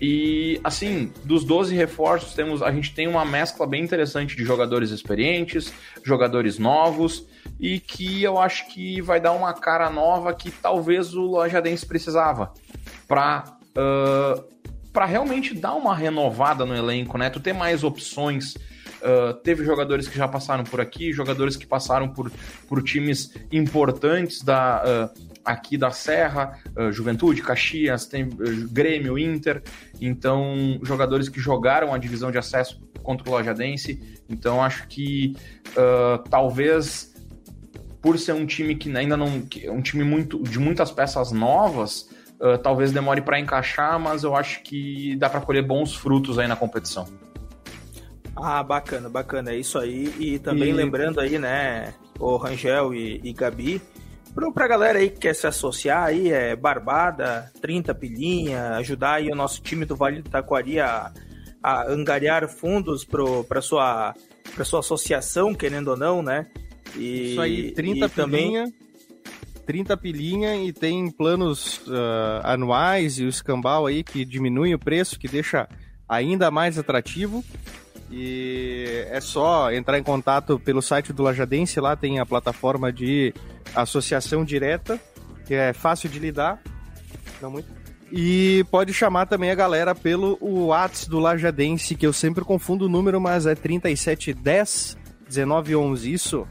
[0.00, 4.90] E assim, dos 12 reforços, temos, a gente tem uma mescla bem interessante de jogadores
[4.90, 5.72] experientes,
[6.04, 7.26] jogadores novos,
[7.58, 12.52] e que eu acho que vai dar uma cara nova que talvez o Lajadense precisava
[13.08, 13.44] para
[13.76, 14.58] uh,
[14.92, 17.30] para realmente dar uma renovada no elenco, né?
[17.30, 18.56] Tu ter mais opções.
[19.02, 22.30] Uh, teve jogadores que já passaram por aqui, jogadores que passaram por,
[22.68, 28.28] por times importantes da, uh, aqui da Serra, uh, Juventude, Caxias, tem
[28.70, 29.62] Grêmio, Inter.
[30.00, 34.20] Então, jogadores que jogaram a divisão de acesso contra o Lojadense.
[34.28, 35.34] Então, acho que
[36.30, 37.14] talvez
[38.02, 39.42] por ser um time que ainda não.
[39.70, 42.08] um time muito, de muitas peças novas
[42.40, 46.46] Uh, talvez demore para encaixar, mas eu acho que dá para colher bons frutos aí
[46.46, 47.04] na competição.
[48.40, 50.12] Ah, bacana, bacana, é isso aí.
[50.18, 50.72] E também e...
[50.72, 53.80] lembrando aí, né, o Rangel e, e Gabi,
[54.54, 59.34] pra galera aí que quer se associar aí, é Barbada, 30 pilinha, ajudar aí o
[59.34, 61.12] nosso time do Vale do Taquari a,
[61.62, 64.14] a angariar fundos pro, pra, sua,
[64.54, 66.46] pra sua associação, querendo ou não, né?
[66.96, 68.64] E, Isso aí, 30 e pilinha.
[68.64, 68.74] Também
[69.68, 75.18] 30 pilinha e tem planos uh, anuais e o escambau aí que diminui o preço,
[75.18, 75.68] que deixa
[76.08, 77.44] ainda mais atrativo.
[78.10, 83.34] E é só entrar em contato pelo site do Lajadense, lá tem a plataforma de
[83.74, 84.98] associação direta,
[85.46, 86.60] que é fácil de lidar.
[87.40, 87.68] Não muito.
[88.10, 92.88] E pode chamar também a galera pelo WhatsApp do Lajadense, que eu sempre confundo o
[92.88, 94.96] número, mas é 3710
[95.28, 96.46] 1911, isso?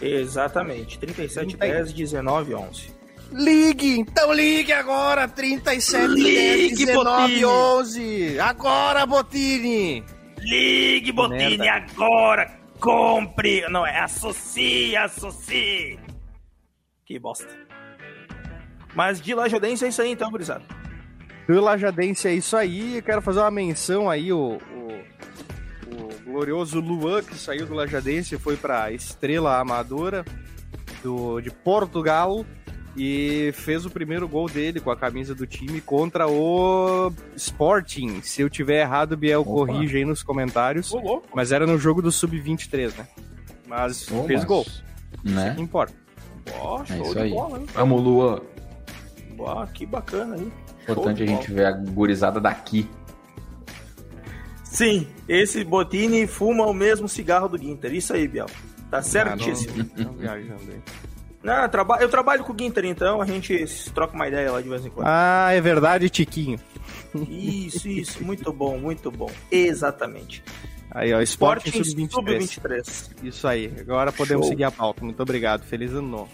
[0.00, 0.98] Exatamente.
[0.98, 3.00] 37 10 19 11.
[3.32, 3.98] Ligue!
[3.98, 5.26] Então ligue agora!
[5.28, 7.44] 37 ligue, 10 19 Botini.
[7.44, 8.40] 11!
[8.40, 10.04] Agora, Botini!
[10.40, 11.72] Ligue, Botini, Merda.
[11.72, 12.60] agora!
[12.78, 13.68] Compre!
[13.68, 15.98] Não, é associe, associe!
[17.04, 17.48] Que bosta.
[18.94, 20.64] Mas de Lajadense é isso aí então, gurizada.
[21.48, 22.96] De Lajadense é isso aí.
[22.96, 24.58] Eu quero fazer uma menção aí, o,
[25.86, 30.24] o glorioso Luan, que saiu do Lajadense e foi para Estrela Amadora
[31.02, 32.44] do, de Portugal
[32.96, 38.20] e fez o primeiro gol dele com a camisa do time contra o Sporting.
[38.22, 39.50] Se eu tiver errado, Biel, Opa.
[39.50, 40.92] corrige aí nos comentários.
[41.34, 43.06] Mas era no jogo do Sub-23, né?
[43.66, 44.66] Mas fez gol.
[45.24, 45.48] Né?
[45.48, 45.94] Isso que importa.
[46.58, 47.30] Boa, é isso aí.
[47.30, 48.40] Bola, Vamos, Luan.
[49.36, 50.52] Boa, que bacana aí.
[50.82, 52.88] Importante a gente ver a gurizada daqui.
[54.64, 57.94] Sim, esse Botini fuma o mesmo cigarro do Ginter.
[57.94, 58.46] Isso aí, Biel.
[58.90, 59.74] Tá certíssimo.
[59.78, 60.80] Ah, não, não viajando aí.
[61.42, 64.60] Não, eu, traba eu trabalho com o Ginter, então a gente troca uma ideia lá
[64.60, 65.06] de vez em quando.
[65.06, 66.60] Ah, é verdade, Tiquinho.
[67.28, 69.30] Isso, isso, muito bom, muito bom.
[69.50, 70.44] Exatamente.
[70.90, 72.84] Aí, ó, Sporting, Sub-23.
[72.84, 74.52] Sub isso aí, agora podemos Show.
[74.52, 75.04] seguir a pauta.
[75.04, 76.30] Muito obrigado, feliz ano novo.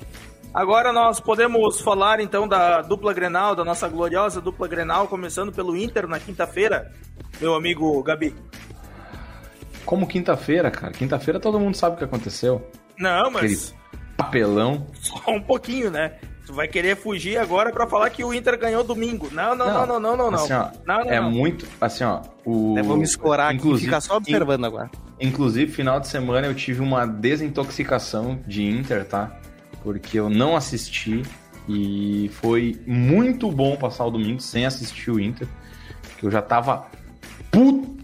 [0.52, 5.76] Agora nós podemos falar então da dupla Grenal, da nossa gloriosa dupla Grenal, começando pelo
[5.76, 6.90] Inter na quinta-feira,
[7.40, 8.34] meu amigo Gabi.
[9.84, 10.92] Como quinta-feira, cara?
[10.92, 12.66] Quinta-feira todo mundo sabe o que aconteceu.
[12.98, 13.44] Não, mas.
[13.44, 13.85] Aquele
[14.16, 14.86] papelão.
[15.00, 16.12] Só um pouquinho, né?
[16.46, 19.28] Tu vai querer fugir agora para falar que o Inter ganhou domingo.
[19.32, 20.30] Não, não, não, não, não, não.
[20.30, 20.38] não.
[20.38, 21.30] Assim, ó, não, não é não.
[21.30, 21.66] muito.
[21.80, 22.22] Assim, ó.
[22.44, 22.78] O...
[22.78, 24.66] É, vou me escorar aqui e ficar só observando in...
[24.66, 24.90] agora.
[25.20, 29.40] Inclusive, final de semana eu tive uma desintoxicação de Inter, tá?
[29.86, 31.22] porque eu não assisti
[31.68, 35.46] e foi muito bom passar o domingo sem assistir o Inter,
[36.18, 36.88] que eu já tava
[37.52, 37.96] puto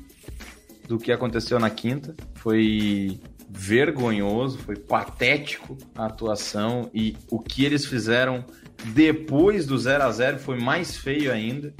[0.86, 2.14] do que aconteceu na quinta.
[2.34, 3.18] Foi
[3.54, 8.44] vergonhoso, foi patético a atuação e o que eles fizeram
[8.86, 11.72] depois do 0 a 0 foi mais feio ainda.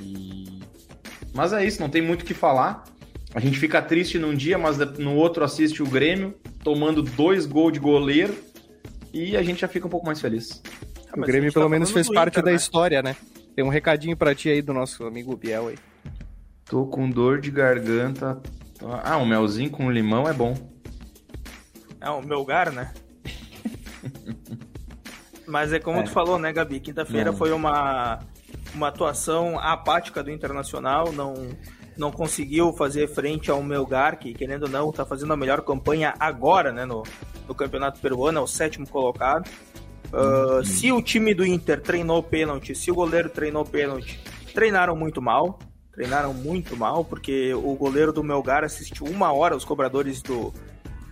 [0.00, 0.60] E...
[1.32, 2.84] Mas é isso, não tem muito o que falar.
[3.34, 6.34] A gente fica triste num dia, mas no outro assiste o Grêmio
[6.64, 8.34] tomando dois gols de goleiro
[9.12, 10.60] e a gente já fica um pouco mais feliz.
[11.12, 12.56] Ah, o Grêmio pelo tá menos fez parte Inter, da né?
[12.56, 13.16] história, né?
[13.54, 15.78] Tem um recadinho para ti aí do nosso amigo Biel aí.
[16.64, 18.40] Tô com dor de garganta.
[19.04, 20.54] Ah, um melzinho com limão é bom.
[22.00, 22.92] É o meu lugar, né?
[25.46, 26.02] Mas é como é.
[26.02, 26.78] tu falou, né, Gabi?
[26.78, 28.18] Quinta-feira foi uma,
[28.74, 31.34] uma atuação apática do Internacional, não,
[31.96, 36.14] não conseguiu fazer frente ao Melgar, que querendo ou não, tá fazendo a melhor campanha
[36.20, 37.02] agora, né, no,
[37.48, 39.48] no Campeonato Peruano, é o sétimo colocado.
[40.12, 44.20] Uh, Se o time do Inter treinou pênalti, se o goleiro treinou pênalti,
[44.54, 45.58] treinaram muito mal.
[45.92, 50.54] Treinaram muito mal, porque o goleiro do Melgar assistiu uma hora os cobradores do,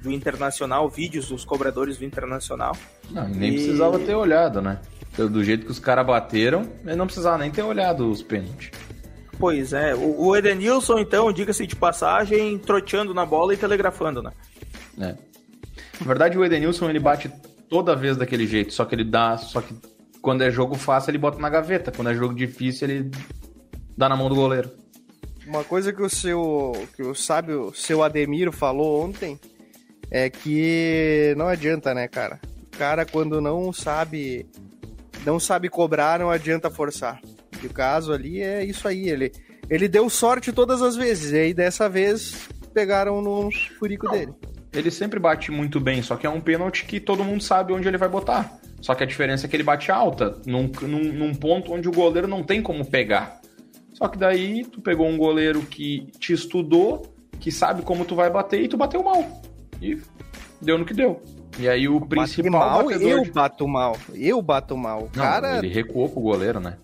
[0.02, 2.76] do Internacional, vídeos dos cobradores do Internacional.
[3.10, 3.52] Não, nem e...
[3.54, 4.80] precisava ter olhado, né?
[5.16, 8.70] Do jeito que os caras bateram, ele não precisava nem ter olhado os pênaltis.
[9.38, 14.32] Pois é, o, o Edenilson, então, diga-se de passagem, troteando na bola e telegrafando, né?
[14.98, 15.14] É.
[16.00, 17.30] Na verdade, o Edenilson ele bate
[17.68, 19.36] toda vez daquele jeito, só que ele dá.
[19.36, 19.74] Só que
[20.20, 21.92] quando é jogo fácil, ele bota na gaveta.
[21.92, 23.10] Quando é jogo difícil, ele
[23.96, 24.70] dá na mão do goleiro.
[25.46, 26.72] Uma coisa que o seu.
[26.94, 29.38] que o sábio seu Ademiro falou ontem
[30.10, 32.40] é que não adianta, né, cara?
[32.74, 34.46] O cara quando não sabe.
[35.24, 37.20] Não sabe cobrar, não adianta forçar.
[37.62, 39.08] E o caso ali é isso aí.
[39.08, 39.32] Ele,
[39.68, 41.32] ele deu sorte todas as vezes.
[41.32, 44.32] E aí dessa vez pegaram no furico dele.
[44.72, 47.88] Ele sempre bate muito bem, só que é um pênalti que todo mundo sabe onde
[47.88, 48.60] ele vai botar.
[48.80, 51.92] Só que a diferença é que ele bate alta, num, num, num ponto onde o
[51.92, 53.40] goleiro não tem como pegar.
[53.94, 58.28] Só que daí tu pegou um goleiro que te estudou, que sabe como tu vai
[58.28, 59.42] bater e tu bateu mal.
[59.80, 60.00] E
[60.60, 61.22] deu no que deu.
[61.58, 63.30] E aí o principal mal, eu de...
[63.30, 63.96] bato mal.
[64.14, 65.04] Eu bato mal.
[65.04, 66.76] O cara ele recuou pro goleiro, né?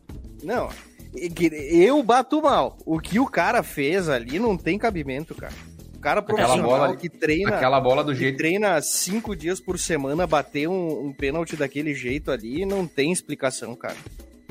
[0.43, 0.69] Não.
[1.15, 2.79] Eu bato mal.
[2.87, 5.53] O que o cara fez ali não tem cabimento, cara.
[5.95, 9.79] O cara profissional aquela bola, que treina, aquela bola do jeito treina cinco dias por
[9.79, 13.95] semana, bater um, um pênalti daquele jeito ali, não tem explicação, cara.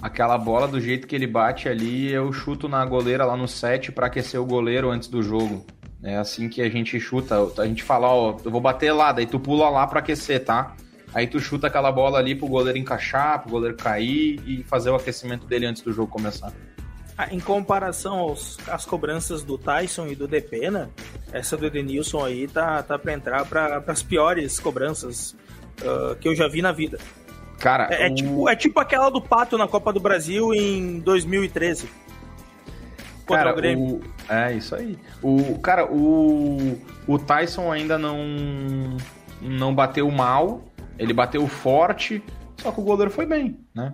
[0.01, 3.91] Aquela bola do jeito que ele bate ali, eu chuto na goleira lá no set
[3.91, 5.65] para aquecer o goleiro antes do jogo.
[6.03, 7.37] É assim que a gente chuta.
[7.57, 10.75] A gente fala, ó, eu vou bater lá, daí tu pula lá para aquecer, tá?
[11.13, 14.95] Aí tu chuta aquela bola ali pro goleiro encaixar, pro goleiro cair e fazer o
[14.95, 16.53] aquecimento dele antes do jogo começar.
[17.17, 20.89] Ah, em comparação aos, às cobranças do Tyson e do Depena,
[21.31, 25.35] essa do Edenilson aí tá, tá pra entrar para as piores cobranças
[25.81, 26.97] uh, que eu já vi na vida.
[27.59, 28.15] Cara, é, é o...
[28.15, 31.87] tipo, é tipo aquela do Pato na Copa do Brasil em 2013.
[33.31, 33.85] Contra cara, o Grêmio.
[33.85, 34.01] O...
[34.33, 34.97] É, isso aí.
[35.21, 38.97] O, cara, o, o Tyson ainda não,
[39.41, 40.63] não bateu mal,
[40.97, 42.23] ele bateu forte,
[42.57, 43.93] só que o goleiro foi bem, né?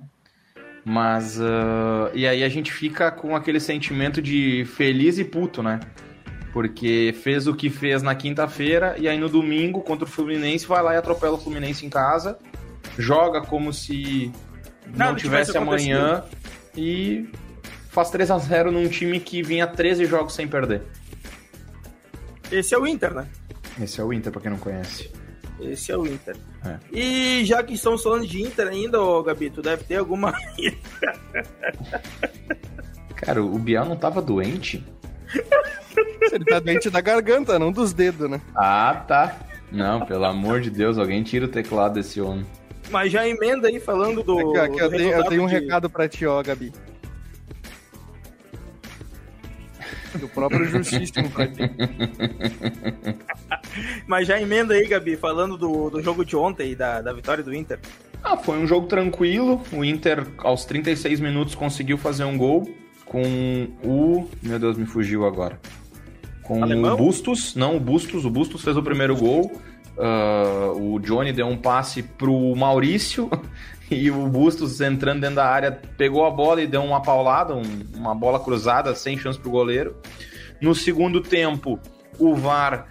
[0.83, 1.39] Mas.
[1.39, 5.79] Uh, e aí a gente fica com aquele sentimento de feliz e puto, né?
[6.53, 10.81] Porque fez o que fez na quinta-feira e aí no domingo contra o Fluminense vai
[10.81, 12.39] lá e atropela o Fluminense em casa
[12.97, 14.31] joga como se
[14.95, 16.23] não, não tivesse, tivesse amanhã
[16.75, 17.29] e
[17.97, 20.83] faz 3 a 0 num time que vinha 13 jogos sem perder.
[22.51, 23.27] Esse é o Inter, né?
[23.81, 25.11] Esse é o Inter, pra quem não conhece.
[25.59, 26.37] Esse é o Inter.
[26.63, 26.77] É.
[26.93, 30.31] E já que estamos falando de Inter ainda, ô Gabi, tu deve ter alguma.
[33.15, 34.85] Cara, o Bial não tava doente?
[36.31, 38.39] Ele tá doente da garganta, não dos dedos, né?
[38.55, 39.39] Ah, tá.
[39.71, 42.45] Não, pelo amor de Deus, alguém tira o teclado desse homem.
[42.91, 44.37] Mas já emenda aí falando do.
[44.51, 45.55] Aqui, aqui, eu, tenho, eu, tenho, um de...
[45.55, 46.71] recado pra ti, ó, Gabi.
[50.19, 51.61] Do próprio Justíssimo pra ti.
[54.07, 57.53] Mas já emenda aí, Gabi, falando do, do jogo de ontem, da, da vitória do
[57.53, 57.79] Inter.
[58.23, 59.61] Ah, foi um jogo tranquilo.
[59.71, 62.69] O Inter, aos 36 minutos, conseguiu fazer um gol
[63.05, 64.27] com o.
[64.41, 65.59] Meu Deus, me fugiu agora.
[66.43, 66.93] Com Alemão?
[66.93, 67.55] o Bustos.
[67.55, 68.25] Não, o Bustos.
[68.25, 69.51] O Bustos fez o primeiro gol.
[69.97, 73.29] Uh, o Johnny deu um passe pro Maurício
[73.89, 77.63] e o Bustos entrando dentro da área pegou a bola e deu uma paulada, um,
[77.95, 79.95] uma bola cruzada sem chance pro goleiro.
[80.61, 81.79] No segundo tempo,
[82.19, 82.87] o VAR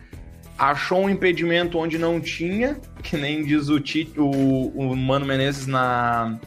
[0.59, 5.67] achou um impedimento onde não tinha, que nem diz o, Tite, o, o Mano Menezes
[5.67, 6.39] na,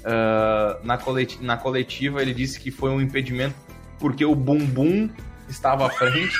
[0.00, 0.98] uh, na,
[1.40, 3.54] na coletiva, ele disse que foi um impedimento
[4.00, 5.08] porque o bumbum
[5.48, 6.36] estava à frente.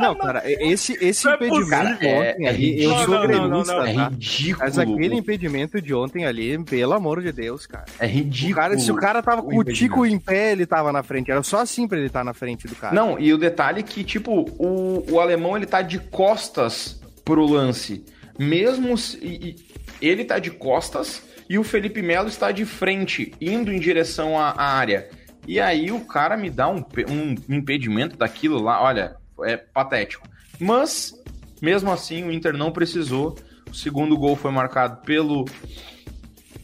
[0.00, 3.04] Não, cara, esse, esse Não é impedimento de é- ontem é ali, eu ridículo.
[3.04, 4.08] sou gremista, não, É tá?
[4.08, 4.58] ridículo.
[4.64, 7.84] Mas aquele impedimento de ontem ali, pelo amor de Deus, cara.
[7.98, 8.52] É ridículo.
[8.52, 11.02] O cara, se o cara tava o com o tico em pé, ele tava na
[11.02, 11.30] frente.
[11.30, 12.94] Era só assim pra ele estar na frente do cara.
[12.94, 17.44] Não, e o detalhe é que, tipo, o, o alemão ele tá de costas pro
[17.46, 18.04] lance.
[18.38, 19.56] Mesmo se, e-
[20.00, 24.50] ele tá de costas e o Felipe Melo está de frente, indo em direção à,
[24.50, 25.08] à área.
[25.46, 30.28] E aí o cara me dá um, um impedimento daquilo lá, olha, é patético.
[30.58, 31.14] Mas,
[31.60, 33.36] mesmo assim, o Inter não precisou.
[33.70, 35.44] O segundo gol foi marcado pelo,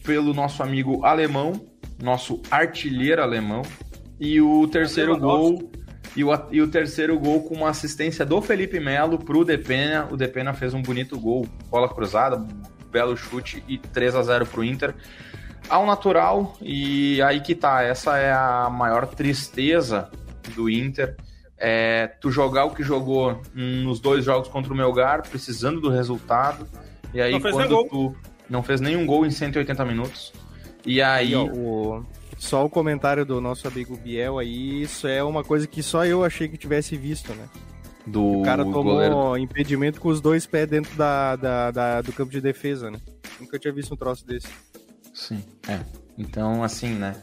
[0.03, 1.53] pelo nosso amigo alemão,
[2.01, 3.61] nosso artilheiro alemão.
[4.19, 5.63] E o terceiro Lewandowski.
[5.63, 5.71] gol.
[6.15, 10.07] E o, e o terceiro gol com uma assistência do Felipe Melo pro Depena.
[10.11, 12.43] O Depena fez um bonito gol, bola cruzada,
[12.91, 14.95] belo chute e 3 a 0 pro Inter.
[15.69, 20.09] Ao natural, e aí que tá, essa é a maior tristeza
[20.55, 21.15] do Inter.
[21.57, 26.67] É tu jogar o que jogou nos dois jogos contra o Melgar, precisando do resultado.
[27.13, 28.15] E aí Não fez quando tu
[28.49, 30.31] não fez nenhum gol em 180 minutos.
[30.85, 32.03] E aí, o-
[32.37, 36.23] Só o comentário do nosso amigo Biel aí, isso é uma coisa que só eu
[36.23, 37.47] achei que tivesse visto, né?
[38.05, 42.13] do O cara tomou goleiro impedimento com os dois pés dentro da, da- da- do
[42.13, 42.99] campo de defesa, né?
[43.37, 44.47] Nunca tinha visto um troço desse.
[45.13, 45.79] Sim, é.
[46.17, 47.15] Então, assim, né?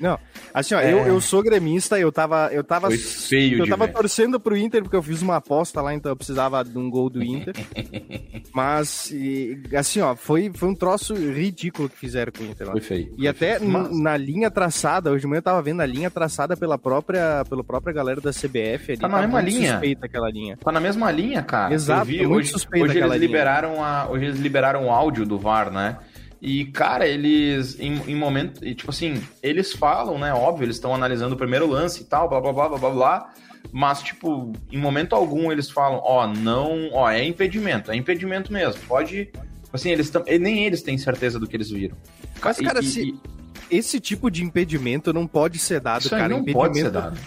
[0.00, 0.18] Não,
[0.54, 0.92] assim, ó, É.
[0.92, 2.48] eu, eu sou gremista, eu tava.
[2.52, 3.92] Eu tava, Foi feio eu de tava ver.
[3.92, 7.10] torcendo pro Inter, porque eu fiz uma aposta lá, então eu precisava de um gol
[7.10, 7.54] do Inter.
[8.54, 12.72] Mas, e, assim, ó, foi, foi um troço ridículo que fizeram com o Inter lá.
[12.72, 13.14] Foi feio.
[13.18, 16.10] E até n- Mas- na linha traçada, hoje de manhã eu tava vendo a linha
[16.10, 19.00] traçada pela própria, pela própria galera da CBF ali.
[19.00, 19.72] Tá na mesma muito linha.
[19.72, 20.56] suspeita aquela linha.
[20.56, 21.74] Tá na mesma linha, cara.
[21.74, 23.18] Exato, Eu vi, muito hoje, suspeita hoje eles linha.
[23.20, 25.98] liberaram a, hoje eles liberaram o áudio do VAR, né?
[26.40, 30.32] E, cara, eles, em, em momento, e, tipo assim, eles falam, né?
[30.32, 33.34] Óbvio, eles estão analisando o primeiro lance e tal, blá, blá, blá, blá, blá, blá.
[33.72, 38.80] Mas, tipo, em momento algum eles falam, ó, não, ó, é impedimento, é impedimento mesmo.
[38.86, 39.30] Pode,
[39.72, 41.96] assim, eles tam, e nem eles têm certeza do que eles viram.
[42.42, 46.28] Mas, cara, e- se- e- esse tipo de impedimento não pode ser dado, isso cara.
[46.28, 47.18] não impedimento, pode ser dado.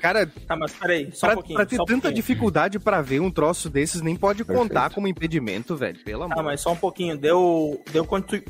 [0.00, 1.56] Cara, Tá, mas peraí, só pra, um pouquinho.
[1.56, 2.14] pra ter tanta pouquinho.
[2.14, 4.68] dificuldade pra ver um troço desses, nem pode Perfeito.
[4.68, 5.98] contar como impedimento, velho.
[6.04, 6.38] Pelo amor.
[6.38, 7.16] Ah, mas só um pouquinho.
[7.16, 8.04] Deu, deu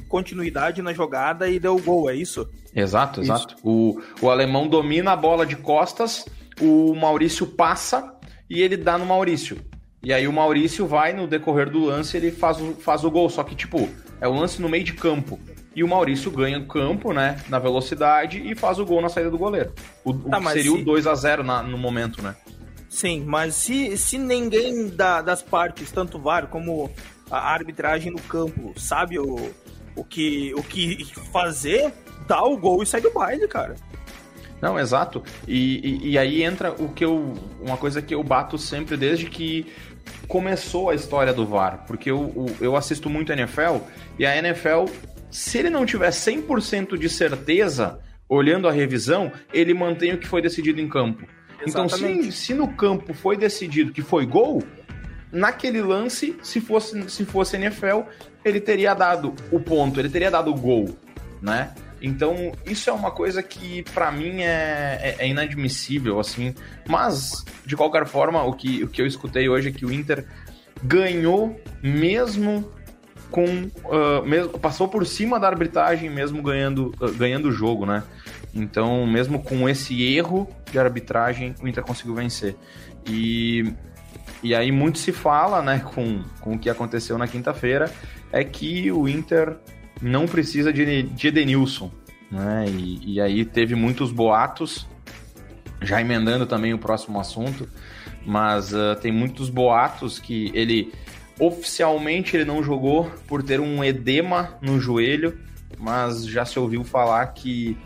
[0.08, 2.48] continuidade na jogada e deu gol, é isso?
[2.74, 3.32] Exato, Isso.
[3.32, 3.56] exato.
[3.62, 6.24] O, o alemão domina a bola de costas,
[6.60, 8.14] o Maurício passa
[8.48, 9.58] e ele dá no Maurício.
[10.02, 13.28] E aí o Maurício vai, no decorrer do lance, ele faz o, faz o gol.
[13.28, 13.88] Só que, tipo,
[14.20, 15.38] é o lance no meio de campo.
[15.74, 17.36] E o Maurício ganha o campo, né?
[17.48, 19.72] Na velocidade e faz o gol na saída do goleiro.
[20.04, 22.34] O, o Tá, que mas seria se- o 2 a 0 na- no momento, né?
[22.88, 26.90] Sim, mas se, se ninguém da- das partes, tanto o VAR como
[27.30, 29.50] a arbitragem no campo, sabe o,
[29.94, 31.92] o, que, o que fazer,
[32.26, 33.76] dá o gol e sai do baile, cara.
[34.60, 35.22] Não, exato.
[35.46, 37.32] E, e, e aí entra o que eu.
[37.62, 39.72] Uma coisa que eu bato sempre desde que
[40.28, 41.84] começou a história do VAR.
[41.86, 43.78] Porque eu, eu, assisto muito NFL
[44.18, 44.84] e a NFL,
[45.30, 50.40] se ele não tiver 100% de certeza, olhando a revisão, ele mantém o que foi
[50.42, 51.26] decidido em campo.
[51.66, 52.32] Então, se, Exatamente.
[52.32, 54.62] se no campo foi decidido que foi gol,
[55.32, 58.02] naquele lance, se fosse, se fosse NFL,
[58.44, 60.96] ele teria dado o ponto, ele teria dado o gol,
[61.42, 61.72] né?
[62.02, 66.54] Então, isso é uma coisa que pra mim é, é- é inadmissível, assim.
[66.88, 70.24] Mas, de qualquer forma, o que, o que eu escutei hoje é que o Inter
[70.82, 72.70] ganhou mesmo
[73.30, 73.70] com.
[73.90, 78.02] ah, mesmo, passou por cima da arbitragem, mesmo ganhando, ah, ganhando o jogo, né?
[78.54, 82.56] Então, mesmo com esse erro de arbitragem, o Inter conseguiu vencer.
[83.06, 83.72] E,
[84.42, 87.90] e aí muito se fala, né, com, com o que aconteceu na quinta-feira,
[88.32, 89.56] é que o Inter
[90.02, 91.90] não precisa de, de Edenilson,
[92.30, 92.66] né?
[92.68, 94.86] E, e aí teve muitos boatos,
[95.80, 97.68] já emendando também o próximo assunto,
[98.26, 100.92] mas ah, tem muitos boatos que ele
[101.40, 105.40] oficialmente ele não jogou por ter um edema no joelho,
[105.78, 107.76] mas já se ouviu falar que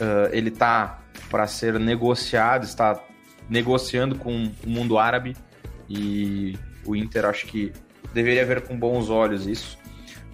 [0.00, 3.02] ah, ele tá para ser negociado, está
[3.48, 5.36] negociando com o mundo árabe
[5.88, 7.72] e o Inter acho que
[8.12, 9.78] deveria ver com bons olhos isso.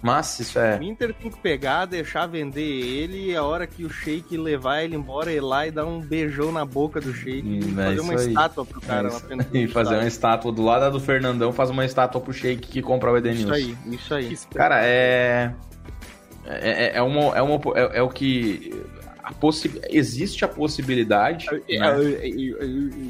[0.05, 3.83] Mas isso é O Inter tem que pegar, deixar vender ele, e a hora que
[3.83, 7.41] o Sheik levar ele embora, ir lá e dar um beijão na boca do Sheik
[7.47, 8.27] Hum, e é fazer isso uma aí.
[8.27, 11.83] estátua pro cara É lá e fazer uma estátua do lado do Fernandão, faz uma
[11.83, 13.55] estátua pro Sheik que compra o Edenilson.
[13.55, 14.53] Isso aí, isso aí.
[14.53, 15.55] Cara, é.
[16.45, 18.71] É, é, é, uma, é, uma, é, é o que.
[19.23, 19.81] A possi...
[19.89, 21.47] Existe a possibilidade.
[21.67, 22.27] É, né?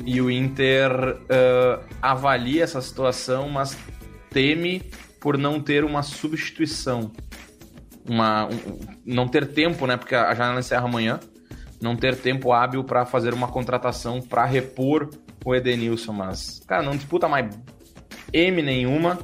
[0.06, 0.92] E o Inter
[1.30, 3.78] ah, avalia essa situação, mas
[4.30, 4.82] teme
[5.26, 7.12] por não ter uma substituição.
[8.08, 9.98] Uma, um- não ter tempo, né?
[9.98, 11.20] Porque a janela encerra amanhã.
[11.82, 15.10] Não ter tempo hábil para fazer uma contratação para repor
[15.44, 17.58] o Edenilson, mas, cara, não disputa mais
[18.32, 19.18] M nenhuma.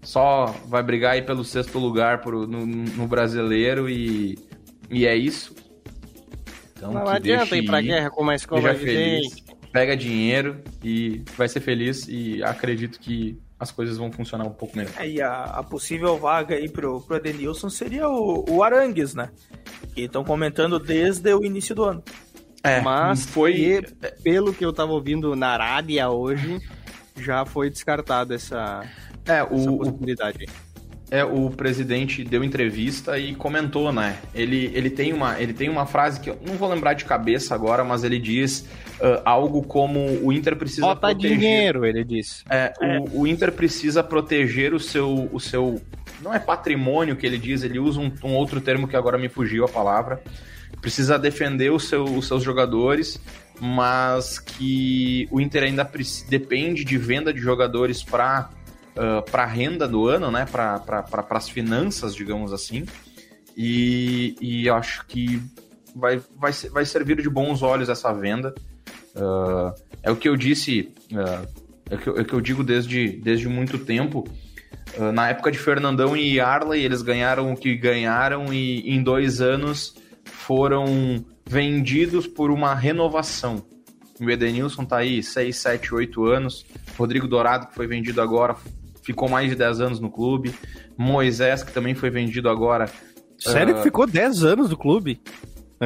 [0.00, 4.38] Só vai brigar aí pelo sexto lugar pro, no, no brasileiro e,
[4.90, 5.54] e é isso.
[6.74, 9.26] Então, não adianta ir pra ir, guerra com uma escova feliz,
[9.70, 14.74] pega dinheiro e vai ser feliz e acredito que as coisas vão funcionar um pouco
[14.74, 14.94] melhor.
[14.96, 19.28] É, e a, a, possível vaga aí pro, pro Edenilson seria o, o Arangues, né?
[19.94, 22.02] Que estão comentando desde o início do ano.
[22.64, 23.82] É, mas foi
[24.22, 26.58] pelo que eu tava ouvindo na Arábia hoje,
[27.16, 28.82] já foi descartado essa,
[29.26, 30.44] é, o, essa possibilidade.
[30.44, 30.69] O...
[31.10, 34.18] É, o presidente deu entrevista e comentou, né?
[34.32, 37.52] Ele, ele, tem uma, ele tem uma frase que eu não vou lembrar de cabeça
[37.52, 38.60] agora, mas ele diz
[39.00, 41.36] uh, algo como o Inter precisa Bota proteger...
[41.36, 42.44] dinheiro, ele disse.
[42.48, 42.98] É, é.
[43.00, 45.82] O, o, Inter precisa proteger o seu, o seu...
[46.22, 49.28] Não é patrimônio que ele diz, ele usa um, um outro termo que agora me
[49.28, 50.22] fugiu a palavra.
[50.80, 53.20] Precisa defender o seu, os seus jogadores,
[53.60, 55.90] mas que o Inter ainda
[56.28, 58.48] depende de venda de jogadores para
[59.00, 60.44] uh, para a renda do ano, né?
[60.44, 62.84] Para pra, as finanças, digamos assim.
[63.56, 65.42] E, e acho que
[65.96, 68.54] vai, vai, vai servir de bons olhos essa venda.
[69.14, 71.48] Uh, é o que eu disse, uh,
[71.90, 74.24] é, o que eu, é o que eu digo desde, desde muito tempo.
[75.12, 79.94] Na época de Fernandão e Arley, eles ganharam o que ganharam e em dois anos
[80.24, 83.64] foram vendidos por uma renovação.
[84.20, 86.66] O Edenilson tá aí 6, 7, 8 anos.
[86.98, 88.56] Rodrigo Dourado, que foi vendido agora,
[89.10, 90.54] ficou mais de 10 anos no clube.
[90.96, 92.88] Moisés, que também foi vendido agora.
[93.38, 93.76] Sério uh...
[93.78, 95.20] que ficou 10 anos no clube?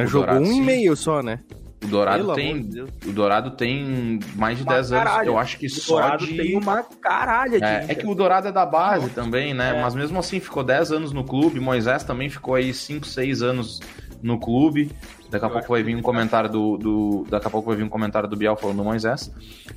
[0.05, 0.57] Jogou Dourado, um sim.
[0.57, 1.39] e meio só, né?
[1.83, 2.61] O Dourado tem.
[2.61, 5.15] De o Dourado tem mais de uma 10 caralho.
[5.15, 5.27] anos.
[5.27, 6.35] Eu acho que o só Dourado de.
[6.35, 7.65] tem uma caralha de.
[7.65, 9.77] É, é, que o Dourado é da base também, né?
[9.77, 9.81] É.
[9.81, 11.59] Mas mesmo assim ficou 10 anos no clube.
[11.59, 13.79] Moisés também ficou aí 5, 6 anos
[14.21, 14.91] no clube.
[15.29, 17.25] Daqui a pouco vai vir um comentário do, do.
[17.29, 19.31] Daqui a pouco vai vir um comentário do Biel falando do Moisés.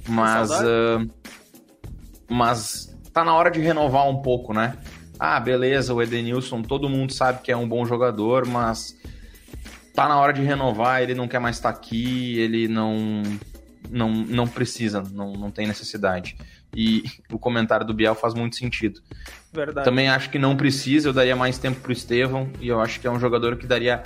[0.09, 0.51] Mas.
[0.51, 1.09] Uh,
[2.29, 2.88] mas
[3.19, 4.77] tá na hora de renovar um pouco, né?
[5.19, 8.97] Ah, beleza, o Edenilson, todo mundo sabe que é um bom jogador, mas
[9.93, 13.23] tá na hora de renovar, ele não quer mais estar tá aqui, ele não
[13.91, 16.37] não, não precisa, não, não tem necessidade.
[16.73, 17.03] E
[17.33, 19.01] o comentário do Biel faz muito sentido.
[19.53, 19.85] Verdade.
[19.85, 23.07] Também acho que não precisa, eu daria mais tempo pro Estevão, e eu acho que
[23.09, 24.05] é um jogador que daria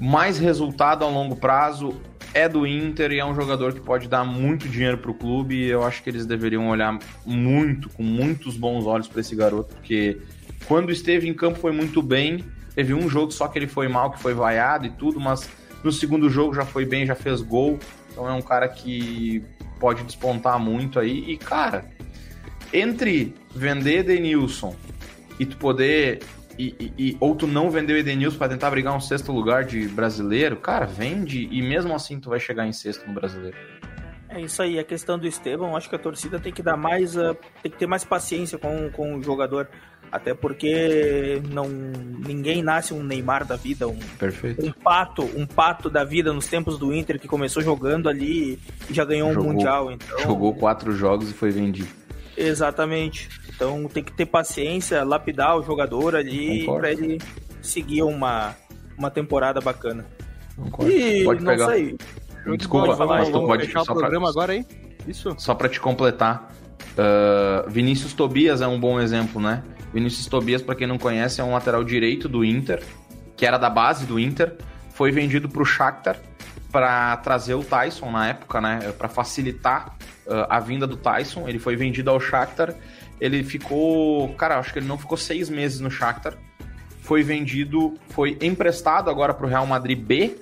[0.00, 2.00] mais resultado a longo prazo
[2.34, 5.54] é do Inter e é um jogador que pode dar muito dinheiro para o clube.
[5.54, 9.74] E eu acho que eles deveriam olhar muito, com muitos bons olhos para esse garoto,
[9.76, 10.20] porque
[10.66, 12.44] quando esteve em campo foi muito bem.
[12.74, 15.48] Teve um jogo só que ele foi mal, que foi vaiado e tudo, mas
[15.84, 17.78] no segundo jogo já foi bem, já fez gol.
[18.10, 19.44] Então é um cara que
[19.78, 21.24] pode despontar muito aí.
[21.30, 21.84] E, cara,
[22.72, 24.74] entre vender Denilson
[25.38, 26.20] e tu poder
[26.58, 29.64] e, e, e, ou tu não vendeu o Edenilson para tentar brigar um sexto lugar
[29.64, 33.56] de brasileiro, cara, vende e mesmo assim tu vai chegar em sexto no brasileiro.
[34.28, 37.16] É isso aí, a questão do Estevam, acho que a torcida tem que dar mais,
[37.16, 39.68] uh, tem que ter mais paciência com, com o jogador,
[40.10, 44.64] até porque não ninguém nasce um Neymar da vida, um, Perfeito.
[44.64, 48.58] um pato, um pato da vida nos tempos do Inter que começou jogando ali
[48.90, 52.03] e já ganhou jogou, um mundial, então jogou quatro jogos e foi vendido.
[52.36, 53.28] Exatamente.
[53.54, 57.20] Então tem que ter paciência, lapidar o jogador ali para ele
[57.62, 58.54] seguir uma,
[58.98, 60.06] uma temporada bacana.
[60.56, 60.90] Concordo.
[60.92, 61.66] E pode não pegar.
[61.66, 61.96] sei.
[62.56, 64.30] Desculpa, pode falar, mas tu pode fechar o programa pra...
[64.30, 64.66] agora aí?
[65.06, 65.34] Isso.
[65.38, 66.52] Só para te completar,
[66.92, 69.62] uh, Vinícius Tobias é um bom exemplo, né?
[69.92, 72.82] Vinícius Tobias, para quem não conhece, é um lateral direito do Inter,
[73.36, 74.56] que era da base do Inter,
[74.90, 76.18] foi vendido para o Shakhtar
[76.74, 78.92] para trazer o Tyson na época, né?
[78.98, 79.96] Para facilitar
[80.26, 81.46] uh, a vinda do Tyson.
[81.48, 82.74] Ele foi vendido ao Shakhtar
[83.20, 84.28] ele ficou.
[84.34, 86.36] Cara, acho que ele não ficou seis meses no Shakhtar.
[87.00, 90.36] Foi vendido, foi emprestado agora para o Real Madrid B,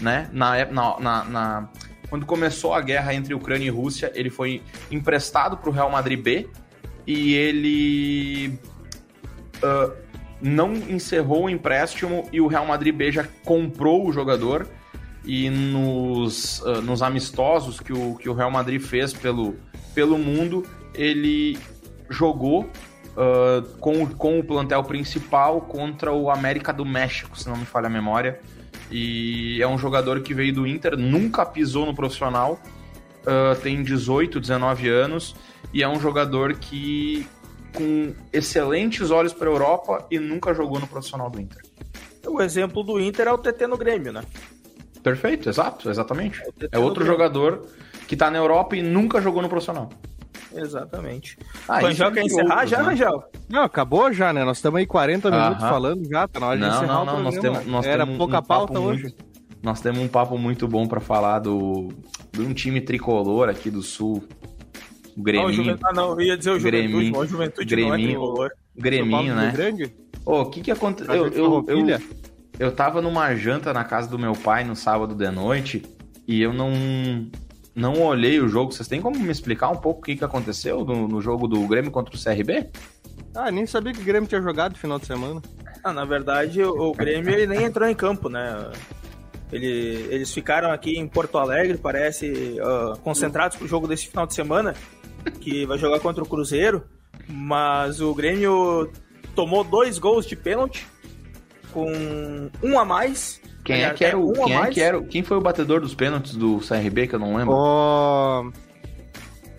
[0.00, 0.28] né?
[0.32, 1.68] Na, na, na, na,
[2.10, 6.20] quando começou a guerra entre Ucrânia e Rússia, ele foi emprestado para o Real Madrid
[6.20, 6.48] B
[7.06, 8.58] e ele
[9.62, 9.92] uh,
[10.40, 14.66] não encerrou o empréstimo e o Real Madrid B já comprou o jogador.
[15.24, 19.56] E nos, uh, nos amistosos que o, que o Real Madrid fez pelo,
[19.94, 20.64] pelo mundo,
[20.94, 21.58] ele
[22.08, 27.66] jogou uh, com, com o plantel principal contra o América do México, se não me
[27.66, 28.40] falha a memória.
[28.90, 32.58] E é um jogador que veio do Inter, nunca pisou no profissional,
[33.22, 35.36] uh, tem 18, 19 anos,
[35.72, 37.26] e é um jogador que
[37.74, 41.62] com excelentes olhos para a Europa e nunca jogou no profissional do Inter.
[42.26, 44.22] O exemplo do Inter é o TT no Grêmio, né?
[45.02, 46.40] Perfeito, exato, exatamente.
[46.60, 47.66] É, é outro jogador
[48.06, 49.88] que está na Europa e nunca jogou no profissional.
[50.54, 51.38] Exatamente.
[51.68, 52.84] Ah, Rangel quer encerrar já, né?
[52.90, 53.24] Rangel?
[53.48, 54.44] Não, acabou já, né?
[54.44, 57.22] Nós estamos aí 40 minutos falando já, tá na hora de não, encerrar não, não,
[57.22, 59.14] nós temos, nós Era temos pouca um pauta hoje.
[59.62, 61.88] nós temos um papo muito bom para falar do
[62.32, 64.24] de um time tricolor aqui do Sul.
[65.16, 65.78] O Grêmio.
[65.84, 68.50] Ah, não, eu ia dizer o Juventude, o Juventude Greminho, não é tricolor.
[68.76, 69.52] Greminho, né?
[69.52, 69.94] Grande?
[70.24, 71.14] Ô, o que que aconteceu?
[71.14, 71.98] Eu, eu, eu,
[72.58, 75.82] eu tava numa janta na casa do meu pai no sábado de noite
[76.26, 76.72] e eu não
[77.74, 78.72] não olhei o jogo.
[78.72, 81.64] Vocês têm como me explicar um pouco o que, que aconteceu no, no jogo do
[81.66, 82.70] Grêmio contra o CRB?
[83.34, 85.40] Ah, nem sabia que o Grêmio tinha jogado no final de semana.
[85.84, 88.70] Ah, na verdade, o, o Grêmio ele nem entrou em campo, né?
[89.52, 94.34] Ele, eles ficaram aqui em Porto Alegre, parece, uh, concentrados pro jogo desse final de
[94.34, 94.74] semana,
[95.40, 96.82] que vai jogar contra o Cruzeiro.
[97.28, 98.90] Mas o Grêmio
[99.34, 100.86] tomou dois gols de pênalti,
[101.72, 103.40] com um a mais.
[103.64, 104.74] Quem é que era o, um quem a é mais.
[104.74, 107.54] que era, quem foi o batedor dos pênaltis do CRB que eu não lembro?
[107.54, 108.50] O,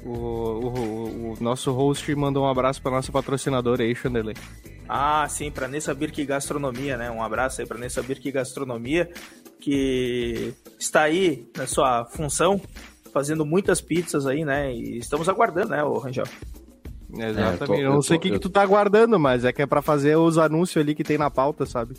[0.04, 4.36] o, o- o nosso host mandou um abraço pra nossa patrocinadora aí, Chandelay.
[4.88, 7.12] Ah, sim, para Nessa Birk Gastronomia, né?
[7.12, 9.08] Um abraço aí para Nessa Birk Gastronomia,
[9.60, 12.60] que está aí na sua função,
[13.14, 14.74] fazendo muitas pizzas aí, né?
[14.74, 16.26] E estamos aguardando, né, o Rangel?
[17.12, 17.62] Exatamente.
[17.62, 19.66] eu tô- eu não sei o que, que tu tá aguardando, mas é que é
[19.66, 21.96] pra fazer os anúncios ali que tem na pauta, sabe?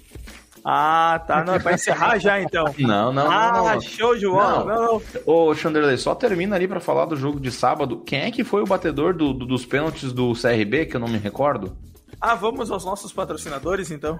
[0.64, 1.42] Ah, tá.
[1.42, 2.64] Não, é pra encerrar já, então.
[2.78, 3.80] Não, não, ah, não, não.
[3.80, 4.64] show bola.
[4.64, 4.66] Não.
[4.66, 5.02] Não, não.
[5.26, 8.02] Ô, Chanderley, só termina ali pra falar do jogo de sábado.
[8.04, 11.08] Quem é que foi o batedor do- do- dos pênaltis do CRB, que eu não
[11.08, 11.74] me recordo?
[12.20, 14.18] Ah, vamos aos nossos patrocinadores, então.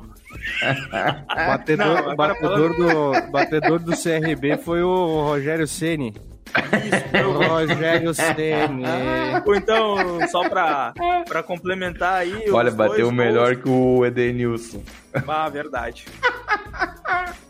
[1.29, 6.15] Batedor, Não, batedor, do, batedor do CRB foi o Rogério Ceni.
[7.49, 8.85] Rogério Ceni.
[9.47, 9.97] Ou então,
[10.29, 10.93] só pra,
[11.27, 12.51] pra complementar aí.
[12.51, 14.83] Olha, bateu dois melhor gols- que o Edenilson.
[15.27, 16.07] Ah, verdade.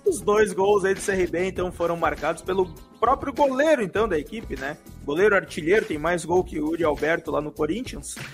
[0.06, 4.56] Os dois gols aí do CRB, então, foram marcados pelo próprio goleiro, então, da equipe,
[4.58, 4.76] né?
[5.04, 8.16] Goleiro artilheiro, tem mais gol que o Uri Alberto lá no Corinthians.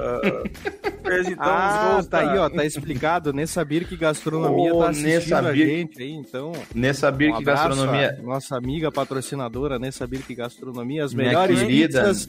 [0.00, 3.32] Ah, fez, então, os Ah, gols tá pra- aí, ó, tá explicado.
[3.32, 6.52] Nessa Birk Gastronomia Ô, tá assistindo Nessa a Birk- gente aí, então.
[6.74, 8.20] Nessa Um Birk abraço Gastronomia.
[8.22, 12.00] nossa amiga patrocinadora Nessa Birk Gastronomia, as Minha melhores querida.
[12.02, 12.28] pizzas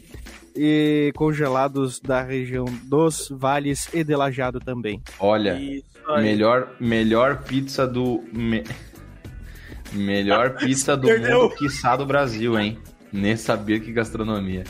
[0.55, 5.01] e congelados da região dos Vales e de Lajeado também.
[5.19, 5.59] Olha,
[6.17, 8.23] melhor, melhor pizza do.
[8.33, 8.63] me-
[9.93, 11.43] Melhor pizza do Perdeu.
[11.43, 12.77] mundo, quiçá do Brasil, hein?
[13.11, 14.63] Nessa Birk Gastronomia.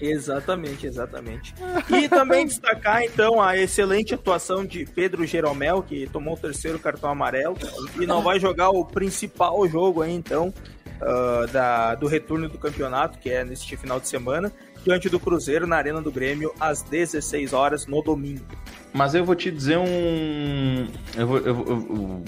[0.00, 1.54] Exatamente, exatamente.
[1.90, 7.10] E também destacar, então, a excelente atuação de Pedro Jeromel, que tomou o terceiro cartão
[7.10, 7.56] amarelo
[8.00, 10.54] e não vai jogar o principal jogo aí, então,
[11.02, 14.50] ah, da, do retorno do campeonato, que é neste final de semana,
[14.84, 18.44] diante do Cruzeiro, na Arena do Grêmio, às 16 horas, no domingo.
[18.92, 20.86] Mas eu vou te dizer um.
[21.16, 22.24] Eu, vou- eu, eu, eu,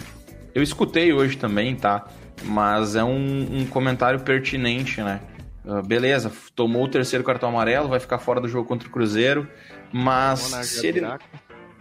[0.55, 2.07] eu escutei hoje também, tá?
[2.45, 5.21] Mas é um, um comentário pertinente, né?
[5.67, 9.49] Ah, beleza, tomou o terceiro cartão amarelo, vai ficar fora do jogo contra o Cruzeiro.
[9.93, 11.25] Mas se ele, Buraco.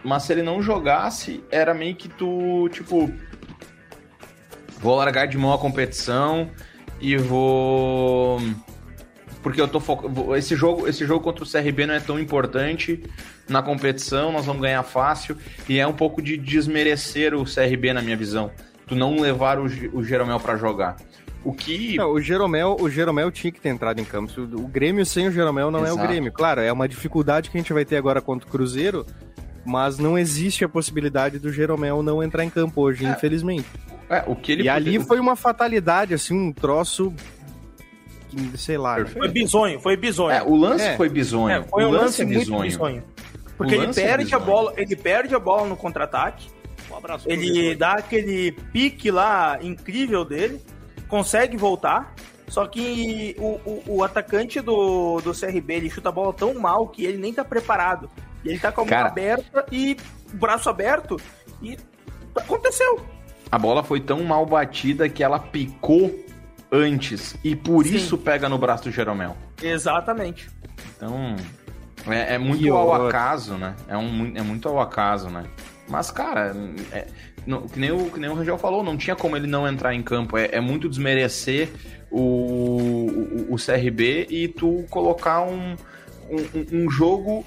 [0.04, 3.10] mas se ele não jogasse, era meio que tu, tipo.
[4.80, 6.50] Vou largar de mão a competição
[7.00, 8.40] e vou.
[9.42, 10.36] Porque eu tô focando.
[10.36, 13.02] Esse jogo, esse jogo contra o CRB não é tão importante
[13.48, 15.36] na competição, nós vamos ganhar fácil.
[15.68, 18.50] E é um pouco de desmerecer o CRB, na minha visão.
[18.86, 20.96] Tu não levar o, o Jeromel pra jogar.
[21.44, 21.96] O que.
[21.96, 24.32] Não, o Jeromel, o Jeromel tinha que ter entrado em campo.
[24.40, 26.04] O Grêmio sem o Jeromel não é Exato.
[26.04, 26.30] o Grêmio.
[26.32, 29.04] Claro, é uma dificuldade que a gente vai ter agora contra o Cruzeiro,
[29.64, 33.66] mas não existe a possibilidade do Jeromel não entrar em campo hoje, infelizmente.
[34.08, 37.12] É, o que ele e ali podia- foi uma fatalidade, assim, um troço.
[38.56, 38.98] Sei lá.
[38.98, 39.04] né?
[39.06, 40.30] Foi bizonho, foi bizonho.
[40.30, 40.96] É, o lance É.
[40.96, 41.54] foi bizonho.
[41.56, 42.62] É, foi o um lance, é muito bizonho.
[42.62, 43.02] bizonho.
[43.56, 44.44] Porque ele lance é perde a bizonho.
[44.44, 46.48] bola, ele perde a bola no contra-ataque.
[46.90, 50.60] Um abraço Ele dá aquele pique lá incrível dele,
[51.08, 52.14] consegue voltar,
[52.48, 56.86] só que o, o, o atacante do, do CRB ele chuta a bola tão mal
[56.88, 58.10] que ele nem tá preparado.
[58.44, 59.08] E ele tá com a mão Cara.
[59.08, 59.96] aberta e
[60.34, 61.16] o braço aberto
[61.62, 61.78] e
[62.36, 63.00] aconteceu.
[63.50, 66.14] A bola foi tão mal batida que ela picou
[66.72, 67.36] antes.
[67.44, 67.96] E por Sim.
[67.96, 69.36] isso pega no braço do Jeromel.
[69.62, 70.48] Exatamente.
[70.96, 71.36] Então,
[72.08, 73.74] é, é muito Que ao acaso, né?
[73.86, 75.44] É, um, é muito ao acaso, né?
[75.88, 76.56] Mas, cara,
[76.90, 77.06] é-
[77.46, 79.94] não- que, nem o, que nem o Rangel falou, não tinha como ele não entrar
[79.94, 80.38] em campo.
[80.38, 81.68] É, é muito desmerecer
[82.10, 85.76] o, o, o CRB e tu colocar um,
[86.30, 87.44] um, um jogo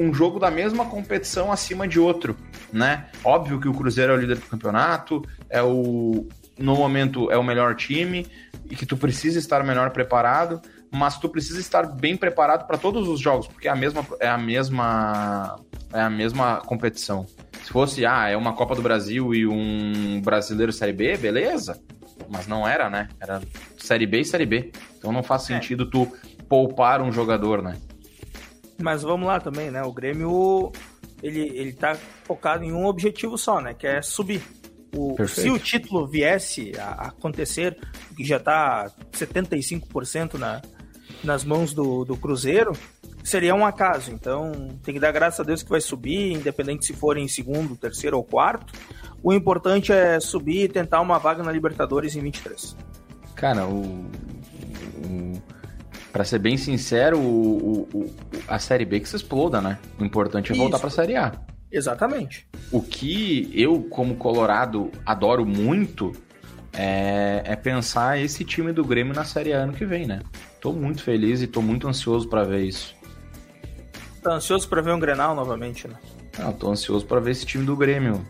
[0.00, 2.36] um jogo da mesma competição acima de outro,
[2.72, 3.06] né?
[3.24, 6.24] Óbvio que o Cruzeiro é o líder do campeonato, é o
[6.56, 8.24] no momento é o melhor time
[8.70, 10.60] e que tu precisa estar melhor preparado,
[10.90, 14.28] mas tu precisa estar bem preparado para todos os jogos, porque é a mesma é
[14.28, 15.58] a mesma
[15.92, 17.26] é a mesma competição.
[17.62, 21.80] Se fosse, ah, é uma Copa do Brasil e um Brasileiro Série B, beleza?
[22.28, 23.08] Mas não era, né?
[23.20, 23.40] Era
[23.78, 24.72] Série B e Série B.
[24.98, 25.54] Então não faz É.
[25.54, 26.10] sentido tu
[26.48, 27.76] poupar um jogador, né?
[28.80, 29.82] Mas vamos lá também, né?
[29.82, 30.72] O Grêmio
[31.22, 33.74] ele, ele tá focado em um objetivo só, né?
[33.74, 34.42] Que é subir.
[34.94, 37.76] O, se o título viesse a acontecer,
[38.16, 40.62] que já está 75% na,
[41.22, 42.72] nas mãos do, do Cruzeiro,
[43.22, 44.10] seria um acaso.
[44.10, 47.76] Então, tem que dar graças a Deus que vai subir, independente se for em segundo,
[47.76, 48.72] terceiro ou quarto.
[49.22, 52.76] O importante é subir e tentar uma vaga na Libertadores em 23.
[53.34, 54.10] Cara, o,
[55.04, 55.42] o
[56.12, 58.14] para ser bem sincero, o, o,
[58.48, 59.78] a Série B que se exploda, né?
[60.00, 61.32] O importante é voltar para a Série A.
[61.70, 62.46] Exatamente.
[62.72, 66.12] O que eu, como Colorado, adoro muito
[66.72, 70.20] é, é, pensar esse time do Grêmio na Série A ano que vem, né?
[70.60, 72.94] Tô muito feliz e tô muito ansioso para ver isso.
[74.22, 75.94] Tá ansioso para ver um Grenal novamente, né?
[76.38, 78.24] Não, tô ansioso para ver esse time do Grêmio.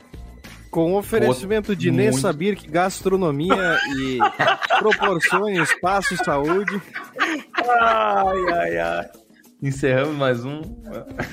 [0.70, 2.04] Com oferecimento de muito...
[2.04, 4.18] Nessabir, gastronomia e
[4.78, 6.80] proporções, espaço, saúde.
[7.54, 9.08] Ai, ai, ai.
[9.60, 10.62] Encerramos mais um.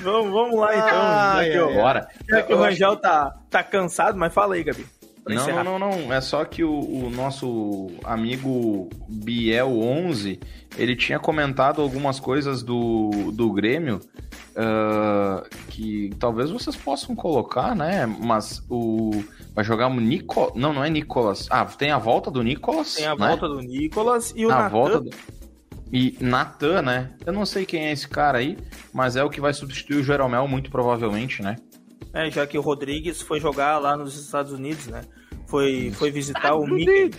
[0.02, 1.00] Vamos, vamos lá então.
[1.00, 2.08] Ai, já que, Bora.
[2.28, 4.84] Já que o Rangel tá, tá cansado, mas fala aí, Gabi.
[5.28, 10.40] Não, não, não, não, É só que o, o, nosso amigo Biel11,
[10.78, 14.00] ele tinha comentado algumas coisas do, do Grêmio
[14.56, 18.06] uh, que talvez vocês possam colocar, né?
[18.06, 19.24] Mas o.
[19.52, 20.52] Vai jogar o Nicolas.
[20.54, 21.48] Não, não é Nicolas.
[21.50, 22.94] Ah, tem a volta do Nicolas.
[22.94, 23.28] Tem a né?
[23.28, 24.68] volta do Nicolas e o a Natan.
[24.68, 25.10] volta do...
[25.92, 27.10] E Natan, né?
[27.24, 28.58] Eu não sei quem é esse cara aí,
[28.92, 31.56] mas é o que vai substituir o Jeromel, muito provavelmente, né?
[32.12, 35.02] É, já que o Rodrigues foi jogar lá nos Estados Unidos, né?
[35.46, 37.10] Foi, foi visitar o Mickey.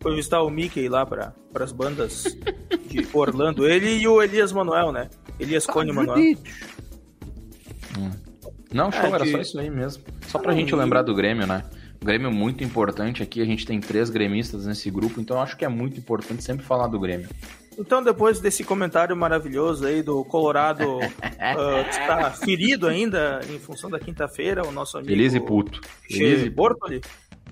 [0.00, 2.24] Foi visitar o Mickey lá para as bandas
[2.88, 3.66] de Orlando.
[3.66, 5.10] Ele e o Elias Manuel, né?
[5.38, 6.36] Elias Cone Manuel.
[7.98, 8.10] Hum.
[8.72, 10.04] Não, show, é, era só isso aí mesmo.
[10.28, 11.64] Só pra gente lembrar do Grêmio, né?
[12.00, 15.56] O Grêmio é muito importante aqui, a gente tem três gremistas nesse grupo, então acho
[15.56, 17.28] que é muito importante sempre falar do Grêmio.
[17.78, 21.00] Então, depois desse comentário maravilhoso aí do Colorado uh,
[21.84, 25.12] que está ferido ainda em função da quinta-feira, o nosso amigo.
[25.12, 25.80] Feliz e puto.
[26.08, 27.00] Feliz e Bortoli.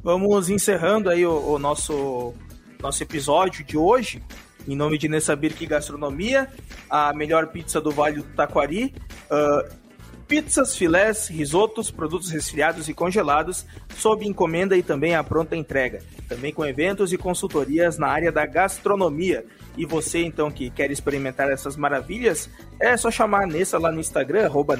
[0.03, 2.35] Vamos encerrando aí o, o, nosso,
[2.81, 4.23] nosso episódio de hoje.
[4.67, 6.49] Em nome de Nessabirk Gastronomia,
[6.89, 8.95] a melhor pizza do Vale do Taquari.
[9.31, 9.84] Uh,
[10.27, 13.67] pizzas, filés, risotos, produtos resfriados e congelados,
[13.97, 16.03] sob encomenda e também à pronta entrega.
[16.29, 19.45] Também com eventos e consultorias na área da gastronomia.
[19.77, 22.49] E você, então, que quer experimentar essas maravilhas,
[22.81, 24.77] é só chamar a Nessa lá no Instagram, arroba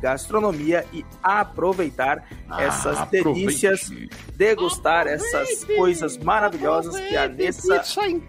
[0.00, 3.34] Gastronomia, e aproveitar ah, essas aproveite.
[3.34, 3.90] delícias,
[4.34, 7.82] degustar essas coisas maravilhosas que a Nessa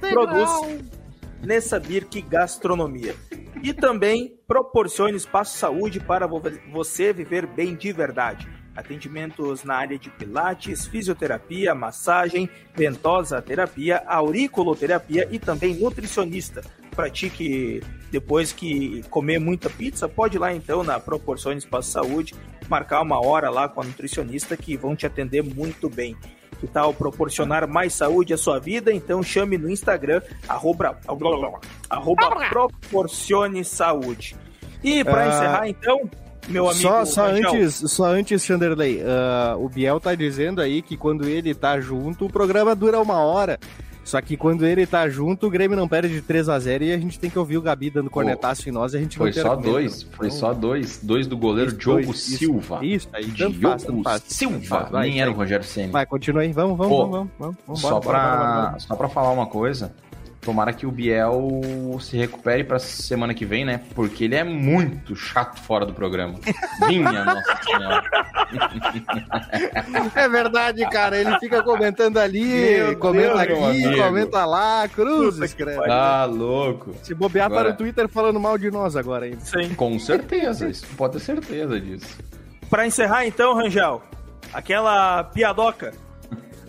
[0.10, 0.50] produz.
[1.44, 3.16] Nessa Birk Gastronomia.
[3.64, 6.28] E também proporcione espaço saúde para
[6.72, 8.48] você viver bem de verdade
[8.78, 16.64] atendimentos na área de pilates, fisioterapia, massagem, ventosa terapia, auriculoterapia e também nutricionista.
[16.96, 17.82] Pratique
[18.12, 22.36] depois que comer muita pizza, pode ir lá então na Proporções Espaço Saúde,
[22.70, 26.16] marcar uma hora lá com a nutricionista que vão te atender muito bem.
[26.60, 28.92] Que tal proporcionar mais saúde à sua vida?
[28.92, 30.98] Então chame no Instagram, arroba,
[31.90, 34.36] arroba proporcione saúde.
[34.84, 35.30] E para uh...
[35.30, 36.10] encerrar então,
[36.48, 36.82] meu amigo.
[36.82, 41.54] Só, só antes, só antes, Chanderley, uh, o Biel tá dizendo aí que quando ele
[41.54, 43.60] tá junto, o programa dura uma hora.
[44.08, 46.94] Só que quando ele tá junto, o Grêmio não perde de 3 a 0 e
[46.94, 49.18] a gente tem que ouvir o Gabi dando cornetaço Pô, em nós e a gente
[49.18, 51.02] Foi só dois, foi só dois.
[51.04, 52.80] Dois do goleiro isso, Diogo dois, Silva.
[52.86, 54.24] Isso, aí, tanto faz, faz.
[54.28, 55.92] Silva, vai, nem vai, era o Rogério Senna.
[55.92, 57.82] Vai, continua aí, vamos, vamos, Pô, vamos, vamos, vamos.
[57.82, 59.94] Só, bora, pra, bora, bora, só pra falar uma coisa,
[60.48, 61.60] Tomara que o Biel
[62.00, 63.82] se recupere pra semana que vem, né?
[63.94, 66.36] Porque ele é muito chato fora do programa.
[66.88, 68.04] Minha Nossa Senhora.
[70.16, 71.18] É verdade, cara.
[71.18, 75.92] Ele fica comentando ali, Meu comenta Deus, aqui, comenta lá, cruz, escreve.
[75.92, 76.96] Ah, louco.
[77.04, 77.66] Se bobear agora...
[77.66, 79.42] para o Twitter falando mal de nós agora ainda.
[79.42, 79.76] Sim.
[79.76, 82.18] Com certeza, isso pode ter certeza disso.
[82.70, 84.02] Pra encerrar então, Rangel,
[84.54, 85.92] aquela piadoca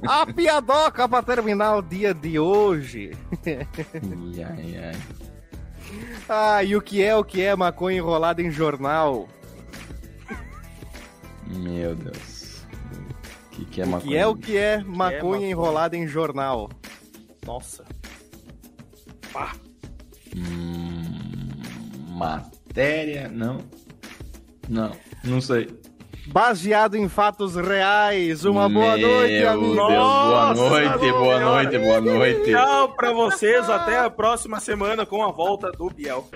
[0.06, 3.12] a piadoca pra terminar o dia de hoje.
[3.46, 4.96] ai, ai, ai.
[6.28, 9.28] Ah, e o que é o que é maconha enrolada em jornal?
[11.46, 12.62] Meu Deus.
[13.46, 14.02] O que, que é maconha?
[14.02, 16.68] O que é o que é maconha, que é enrolada em jornal?
[17.46, 17.84] Nossa.
[19.32, 19.56] Pá.
[20.36, 21.02] Hum,
[22.10, 23.58] matéria, não.
[24.68, 24.92] Não,
[25.24, 25.68] não sei
[26.32, 28.44] baseado em fatos reais.
[28.44, 29.74] Uma boa Meu noite, amigo.
[29.74, 32.50] boa noite, boa noite, boa noite.
[32.50, 36.26] Tchau pra vocês, até a próxima semana com a volta do Biel.